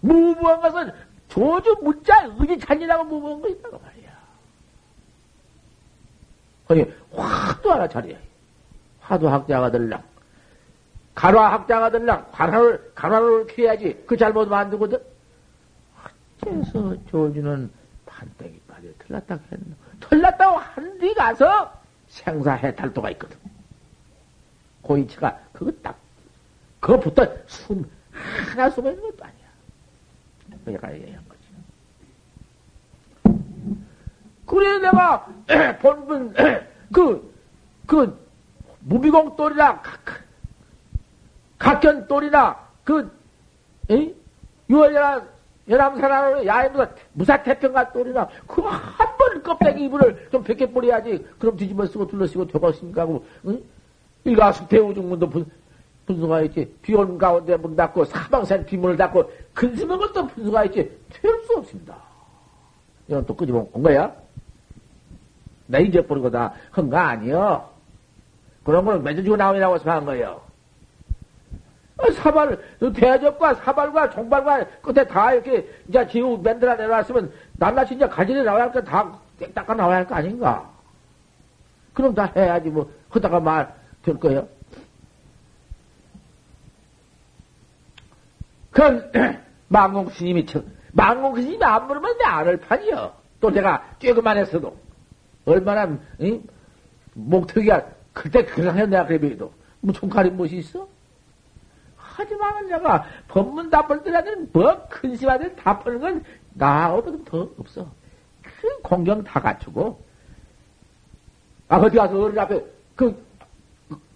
[0.00, 0.92] 무무한 것은
[1.28, 3.99] 조주 무자 의지 찾으라고 무무한 것이다고 말이야.
[6.70, 8.14] 거기 화도 차려.
[9.00, 10.00] 화도 학자가 들랑.
[11.16, 12.30] 간화 학자가 들랑.
[12.30, 14.04] 간화를, 간화를 키워야지.
[14.06, 15.02] 그 잘못 만들거든.
[16.40, 17.68] 어째서 조주는
[18.06, 19.74] 반대기 빠져 틀렸다 했노.
[19.98, 21.72] 틀렸다고 한 뒤 가서
[22.06, 23.36] 생사해 탈도가 있거든.
[24.82, 25.98] 고이치가 그거 딱,
[26.78, 29.40] 그거부터 숨, 하나 숨어 있는 것도 아니야.
[30.64, 31.40] 그러니까 얘기한 거지.
[34.50, 35.28] 그래 내가
[35.80, 36.34] 본분
[36.92, 37.32] 그,
[37.86, 38.18] 그,
[38.80, 39.80] 무비공 똘이나,
[41.56, 43.08] 각견 똘이나, 그,
[43.90, 44.12] 에?
[44.68, 45.28] 유월연한,
[45.68, 51.24] 연암사나로 야외무사, 무사태평가 똘이나, 그거 한번 껍데기 이불을 좀 벗겨 뿌려야지.
[51.38, 53.02] 그럼 뒤집어 쓰고 둘러쓰고 되겠습니까?
[53.02, 53.62] 하고, 응?
[54.24, 55.46] 일가수 대우중문도 분,
[56.06, 56.74] 분수가 있지.
[56.82, 60.90] 비온 가운데 문 닫고, 사방산 비문을 닫고, 근심한 것도 분수가 있지.
[61.10, 61.94] 태울 수 없습니다.
[63.06, 64.12] 이건 또 끄집어 온 거야?
[65.70, 67.70] 나 잊어버리고 다한 거 아니여.
[68.64, 70.40] 그런 걸 맺어주고 나오라고 해서 한 거예요.
[71.98, 72.58] 아, 사발,
[72.94, 78.82] 대접과 사발과 종발과 끝에 다 이렇게 이제 지우 만들어 내놨으면 낱낱이 이제 가지를 나와야 할까
[78.82, 79.18] 다
[79.54, 80.70] 닦아 나와야 할 거 아닌가.
[81.92, 84.48] 그럼 다 해야지 뭐, 하다가 말 될 거예요.
[88.70, 89.10] 그건
[89.68, 90.62] 망공 스님이 쳐,
[90.92, 93.12] 망공 스님이 안 물으면 내 안을 판이요.
[93.40, 94.76] 또 내가 쬐그만 했어도.
[95.44, 96.42] 얼마나 응?
[97.14, 100.86] 목턱이가 그때 그상해 내가 그래도 뭐 총칼이 무엇이 있어?
[101.96, 106.24] 하지만 내가 법문 답을 들라는 뭐 근심하든 답하는 건
[106.54, 107.90] 나하고도 더 없어.
[108.42, 110.02] 그 공경 다 갖추고
[111.68, 112.62] 아 어디 가서 어른 앞에
[112.96, 113.24] 그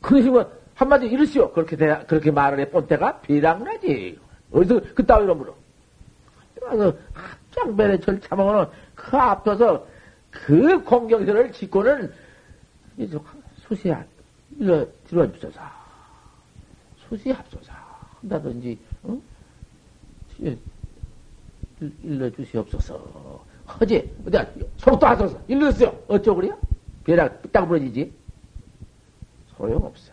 [0.01, 0.45] 근심은
[0.75, 4.19] 한마디 이르시오 그렇게 돼, 그렇게 말을 해 본때가 비랑나지
[4.53, 5.55] 어디서 그따위로 물어.
[6.61, 6.93] 가서
[7.53, 9.87] 짱배에 절차먹으면 그 앞서서
[10.35, 12.13] 그 공경선을 짓고는
[13.59, 14.07] 수시합,
[14.59, 15.61] 일러, 들어주소서.
[17.09, 17.73] 수시 합소서.
[18.21, 19.21] 한다든지, 어?
[22.03, 23.45] 일러 주시옵소서.
[23.81, 25.41] 허지, 어디야, 속도 하소서.
[25.49, 25.97] 일러 주세요.
[26.09, 26.59] 어쩌고 그래요?
[27.05, 28.13] 배락 딱 부러지지?
[29.57, 30.13] 소용없어.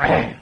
[0.00, 0.36] 에이.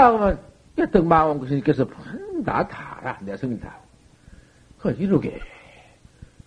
[0.00, 0.40] 아, 그러면,
[0.78, 1.86] 여튼 마음 스님께서,
[2.44, 3.18] 나 다 알아.
[3.20, 3.78] 내 성이 다.
[4.78, 5.38] 그, 이러게.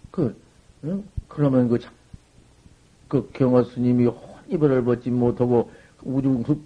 [0.09, 0.35] 그,
[0.83, 1.03] 응?
[1.27, 1.77] 그러면 그,
[3.07, 6.59] 그 경호 스님이 혼이별을 벗지 못하고, 우중숲,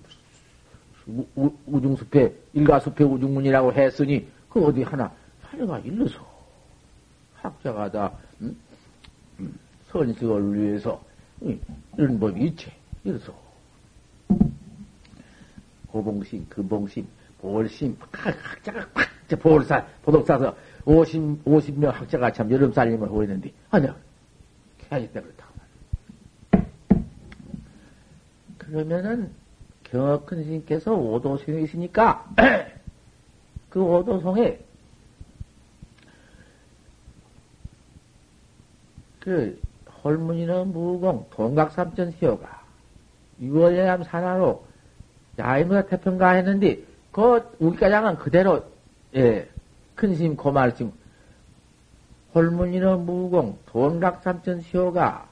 [1.35, 5.11] 우, 우중숲에, 일가숲에 우중문이라고 했으니, 그 어디 하나,
[5.41, 6.25] 하려가 일러서.
[7.35, 8.55] 학자가 다, 응?
[9.91, 11.03] 선식을 위해서,
[11.43, 11.59] 응?
[11.97, 12.71] 이런 법이 있지.
[13.03, 13.47] 이래서.
[15.88, 17.07] 고봉심, 금봉심,
[17.39, 19.07] 보월심, 각자가 팍
[19.39, 23.95] 보살, 보독 사서 50, 50명 학자가 참 여름 살림을 하고 있는데, 아니야.
[24.89, 25.47] 해야지 때 그렇다.
[28.57, 29.29] 그러면은,
[29.83, 32.25] 경학큰 스님께서 오도성에 있으니까,
[33.69, 34.59] 그 오도성에,
[39.19, 39.61] 그,
[40.03, 42.63] 헐문이는 무공, 동각삼전 시호가,
[43.41, 44.66] 6월예암 산하로,
[45.39, 46.79] 야이무가 태평가 했는데,
[47.11, 48.63] 그, 우리가장은 그대로,
[49.15, 49.47] 예,
[49.95, 50.91] 큰 스님 고말 지금,
[52.33, 55.27] 홀문이는 무공, 동각삼전 시호가,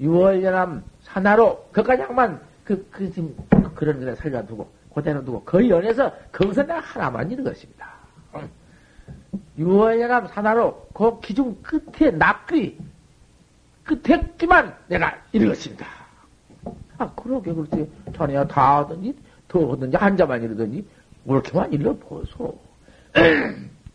[0.00, 3.34] 6월연암 산하로, 그까지만 그, 그, 지금,
[3.74, 7.92] 그런 거에 살려두고, 그대로 두고, 그 연에서, 거기서 내가 하나만 이런 것입니다.
[9.58, 12.78] 6월연암 산하로, 그 기둥 끝에 납귀,
[13.84, 16.03] 끝에 끼만 내가 이런 것입니다.
[16.98, 17.90] 아, 그러게, 그렇지.
[18.14, 19.14] 자네야 다 하더니,
[19.48, 20.84] 더 하더니, 한자만 이러더니,
[21.26, 22.58] 그렇게만 일러보소.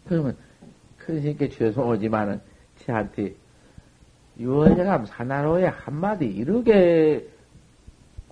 [0.08, 0.36] 그러면,
[0.98, 2.42] 큰 스님께 죄송하지만은,
[2.86, 3.34] 저한테,
[4.40, 7.28] 유월제감 사나로에 한마디 이르게,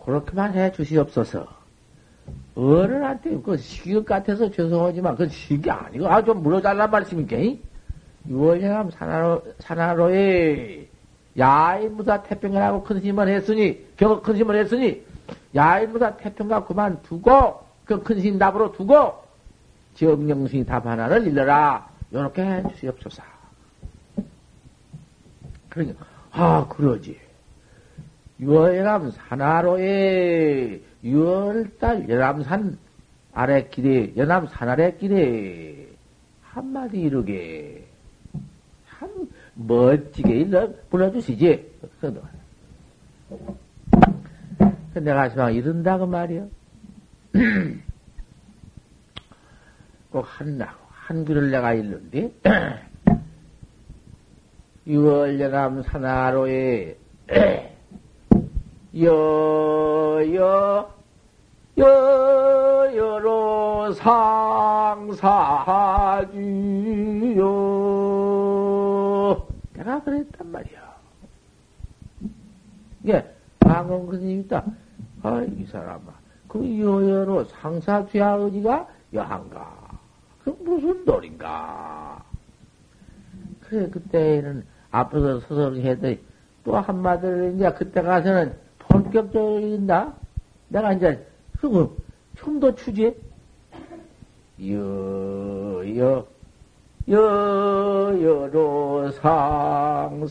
[0.03, 1.47] 그렇게만 해 주시옵소서.
[2.55, 7.37] 어른한테 그 시기 같아서 죄송하지만, 그건 시기 아니고, 아, 좀 물어달란 말씀이니까,
[8.27, 10.87] 유월제감 사나로, 사나로에,
[11.37, 15.03] 야인 무사 태평가라고 큰 스님을 했으니, 경, 큰 스님을 했으니,
[15.55, 19.23] 야인 무사 태평가 그만 두고, 그큰 스님 답으로 두고,
[19.95, 21.89] 정령스님 답 하나를 일러라.
[22.13, 23.23] 요렇게 해 주시옵소서.
[25.69, 27.19] 그러니까, 아, 그러지.
[28.39, 32.77] 6월예람 산하로에, 6월달 열암산
[33.33, 35.87] 아래 길에, 연암산 아래 길에,
[36.43, 37.85] 한마디 이르게,
[38.89, 39.09] 참,
[39.57, 41.77] 멋지게 일러 불러주시지.
[44.93, 46.47] 내가 지금 이른다고 말이요.
[50.11, 52.31] 꼭 한나, 한귀를 내가 읽는데,
[54.87, 56.97] 6월 연암 산하로에,
[58.95, 60.93] 여여,
[61.77, 65.17] 여여로 상사주요.
[69.87, 70.97] 내가 그랬단 말이야.
[73.03, 73.25] 이게,
[73.59, 74.65] 방금 그님 있다.
[75.23, 76.13] 아, 이 사람아.
[76.49, 79.99] 그 여여로 상사주야 어디가 여한가?
[80.43, 82.21] 그 무슨 놀인가?
[83.61, 86.19] 그래, 그때는 앞에서 서서 해더니
[86.65, 90.13] 또 한마디를 이제 그때 가서는 본격적으로 읽는다?
[90.67, 91.25] 내가 이제
[91.59, 91.95] 그거
[92.35, 93.15] 춤도 추지?
[94.69, 96.27] 여, 여,
[97.09, 97.17] 여,
[98.21, 100.27] 여로 상사주요.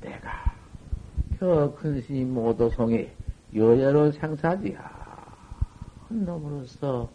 [0.00, 0.30] 내가
[1.38, 3.10] 저 큰 스님 모도성에
[3.54, 4.78] 여여로 상사지야.
[6.08, 7.08] 한 놈으로서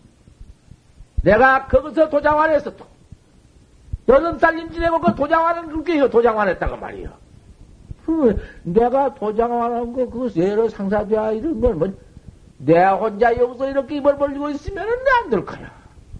[1.24, 2.72] 내가 거기서 도장환했어.
[4.08, 7.26] 여름 살림 지내고 그 도장환은 그렇게 도장환했다고 말이요.
[8.08, 11.93] 그 내가 도장환한 거, 그 여러 상사자 이런 걸, 뭐,
[12.58, 14.88] 내 혼자 여기서 이렇게 입을 벌리고 있으면
[15.26, 15.70] 안될 거야.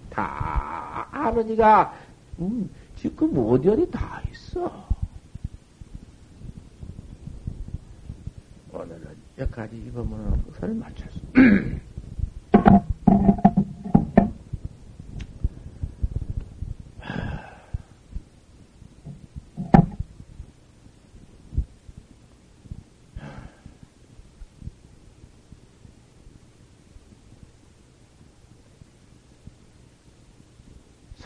[0.10, 1.94] 다 아는 이가,
[2.40, 4.86] 음, 지금 어디 어디 다 있어.
[8.74, 9.02] 오늘은
[9.40, 11.87] 여기까지 입으면 설 맞췄어.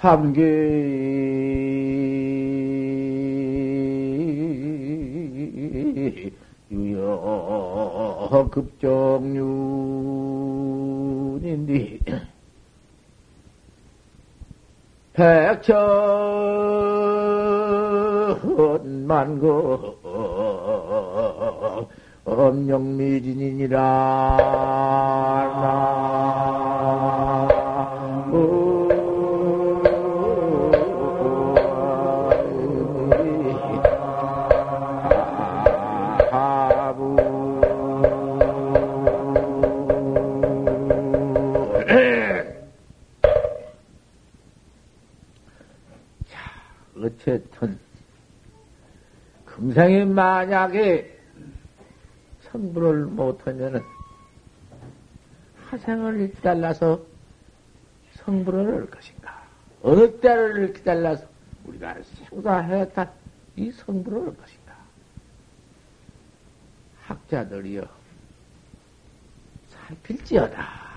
[0.01, 0.41] 삼계.
[6.71, 9.31] 유여 급정윤인디.
[15.13, 15.91] 백천만거
[22.25, 23.81] 엄영미진이니라
[47.21, 47.79] 어쨌든
[49.45, 51.19] 금생이 만약에
[52.41, 53.81] 성불을 못하면은
[55.67, 57.01] 하생을 기달라서
[58.13, 59.43] 성불을 할 것인가?
[59.83, 61.25] 어느 때를 기달라서
[61.65, 61.95] 우리가
[62.29, 63.11] 생사했다
[63.55, 64.75] 이 성불을 할 것인가?
[67.03, 67.87] 학자들이여
[69.69, 70.90] 살필지어다.